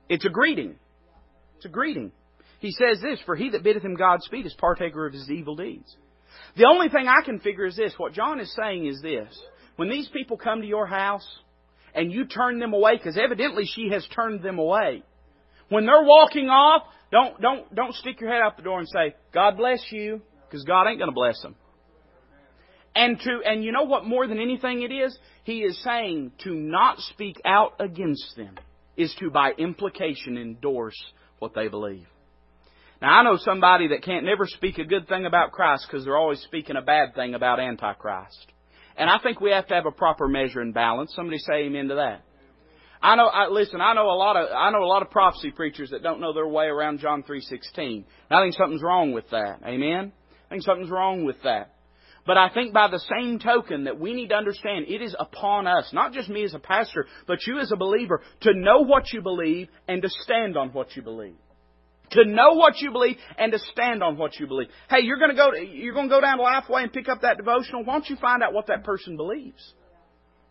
[0.09, 0.75] It's a greeting.
[1.57, 2.11] It's a greeting.
[2.59, 5.95] He says this, for he that biddeth him Godspeed is partaker of his evil deeds.
[6.55, 7.93] The only thing I can figure is this.
[7.97, 9.37] What John is saying is this.
[9.75, 11.27] When these people come to your house,
[11.97, 15.03] and you turn them away because evidently she has turned them away.
[15.69, 19.15] When they're walking off, don't, don't, don't stick your head out the door and say,
[19.33, 21.55] God bless you, because God ain't going to bless them.
[22.95, 25.17] And to, and you know what more than anything it is?
[25.43, 28.55] He is saying to not speak out against them
[28.95, 30.97] is to by implication endorse
[31.37, 32.07] what they believe.
[32.99, 36.17] Now I know somebody that can't never speak a good thing about Christ because they're
[36.17, 38.51] always speaking a bad thing about Antichrist.
[38.97, 41.13] And I think we have to have a proper measure and balance.
[41.15, 42.23] Somebody say amen to that.
[43.01, 43.27] I know.
[43.27, 46.03] I, listen, I know a lot of I know a lot of prophecy preachers that
[46.03, 48.05] don't know their way around John three sixteen.
[48.29, 49.59] I think something's wrong with that.
[49.65, 50.11] Amen.
[50.45, 51.73] I think something's wrong with that.
[52.25, 55.65] But I think by the same token that we need to understand it is upon
[55.65, 59.13] us, not just me as a pastor, but you as a believer, to know what
[59.13, 61.37] you believe and to stand on what you believe.
[62.11, 64.67] To know what you believe and to stand on what you believe.
[64.89, 67.21] Hey, you're going to go, you're going to go down to Lifeway and pick up
[67.21, 67.85] that devotional.
[67.85, 69.73] Why don't you find out what that person believes?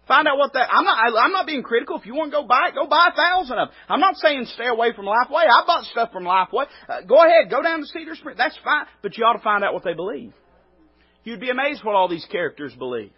[0.07, 0.69] Find out what that.
[0.71, 0.99] I'm not.
[1.19, 1.99] I'm not being critical.
[1.99, 3.77] If you want to go buy it, go buy a thousand of them.
[3.89, 5.47] I'm not saying stay away from Lifeway.
[5.51, 6.67] I bought stuff from Lifeway.
[6.89, 8.39] Uh, go ahead, go down to Cedar Springs.
[8.39, 8.87] That's fine.
[9.03, 10.33] But you ought to find out what they believe.
[11.25, 13.11] You'd be amazed what all these characters believe.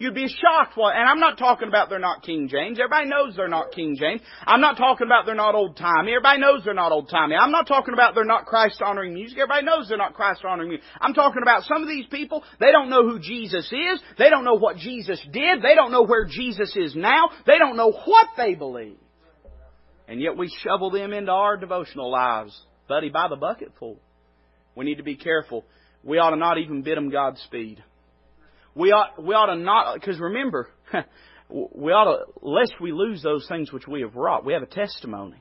[0.00, 2.78] You'd be shocked what, and I'm not talking about they're not King James.
[2.80, 4.22] Everybody knows they're not King James.
[4.46, 6.12] I'm not talking about they're not old timey.
[6.12, 7.36] Everybody knows they're not old timey.
[7.36, 9.36] I'm not talking about they're not Christ honoring music.
[9.36, 10.86] Everybody knows they're not Christ honoring music.
[11.02, 14.00] I'm talking about some of these people, they don't know who Jesus is.
[14.16, 15.60] They don't know what Jesus did.
[15.60, 17.28] They don't know where Jesus is now.
[17.46, 18.96] They don't know what they believe.
[20.08, 23.98] And yet we shovel them into our devotional lives, buddy, by the bucketful.
[24.74, 25.66] We need to be careful.
[26.02, 27.84] We ought to not even bid them Godspeed.
[28.80, 30.70] We ought, we ought to not, because remember,
[31.50, 34.66] we ought to, lest we lose those things which we have wrought, we have a
[34.66, 35.36] testimony.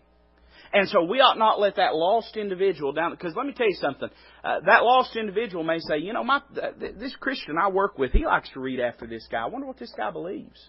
[0.74, 3.78] And so we ought not let that lost individual down, because let me tell you
[3.80, 4.10] something.
[4.44, 8.26] Uh, that lost individual may say, you know, my, this Christian I work with, he
[8.26, 9.40] likes to read after this guy.
[9.40, 10.60] I wonder what this guy believes.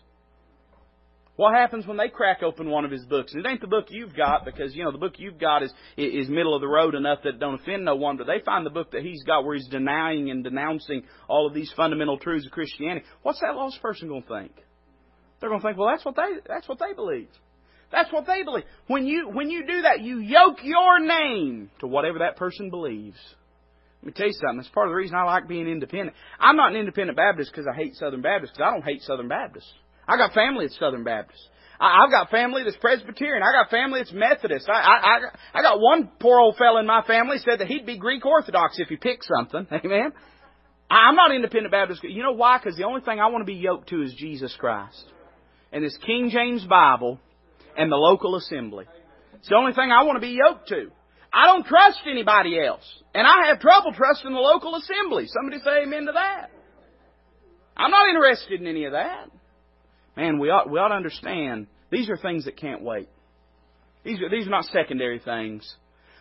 [1.41, 3.33] What happens when they crack open one of his books?
[3.33, 5.73] And it ain't the book you've got because, you know, the book you've got is,
[5.97, 8.69] is middle of the road enough that don't offend no one, but they find the
[8.69, 12.53] book that he's got where he's denying and denouncing all of these fundamental truths of
[12.53, 13.07] Christianity.
[13.23, 14.53] What's that lost person going to think?
[15.41, 17.31] They're going to think, well, that's what they, that's what they believe.
[17.91, 18.65] That's what they believe.
[18.89, 23.17] When you, when you do that, you yoke your name to whatever that person believes.
[24.03, 24.59] Let me tell you something.
[24.59, 26.15] That's part of the reason I like being independent.
[26.39, 29.73] I'm not an independent Baptist because I hate Southern Baptists, I don't hate Southern Baptists.
[30.07, 31.41] I got family that's Southern Baptist.
[31.81, 33.43] I, I've got family that's Presbyterian.
[33.43, 34.69] I got family that's Methodist.
[34.69, 35.19] I, I, I,
[35.55, 38.79] I got one poor old fellow in my family said that he'd be Greek Orthodox
[38.79, 39.67] if he picked something.
[39.85, 40.13] Amen.
[40.91, 42.03] I'm not independent Baptist.
[42.03, 42.59] You know why?
[42.59, 45.05] Because the only thing I want to be yoked to is Jesus Christ.
[45.73, 47.21] And this King James Bible
[47.77, 48.87] and the local assembly.
[49.35, 50.91] It's the only thing I want to be yoked to.
[51.33, 52.85] I don't trust anybody else.
[53.15, 55.29] And I have trouble trusting the local assembly.
[55.29, 56.51] Somebody say amen to that.
[57.77, 59.31] I'm not interested in any of that.
[60.21, 63.09] Man, we ought, we ought to understand these are things that can't wait.
[64.05, 65.75] These are, these are not secondary things.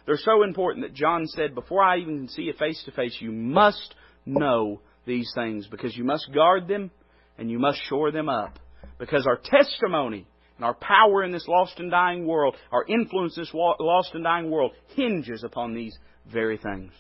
[0.06, 3.34] They're so important that John said, before I even see you face to face, you
[3.34, 3.94] must
[4.26, 6.92] know these things because you must guard them
[7.38, 8.58] and you must shore them up.
[9.00, 10.26] Because our testimony
[10.56, 14.24] and our power in this lost and dying world, our influence in this lost and
[14.24, 15.98] dying world hinges upon these
[16.32, 16.94] very things.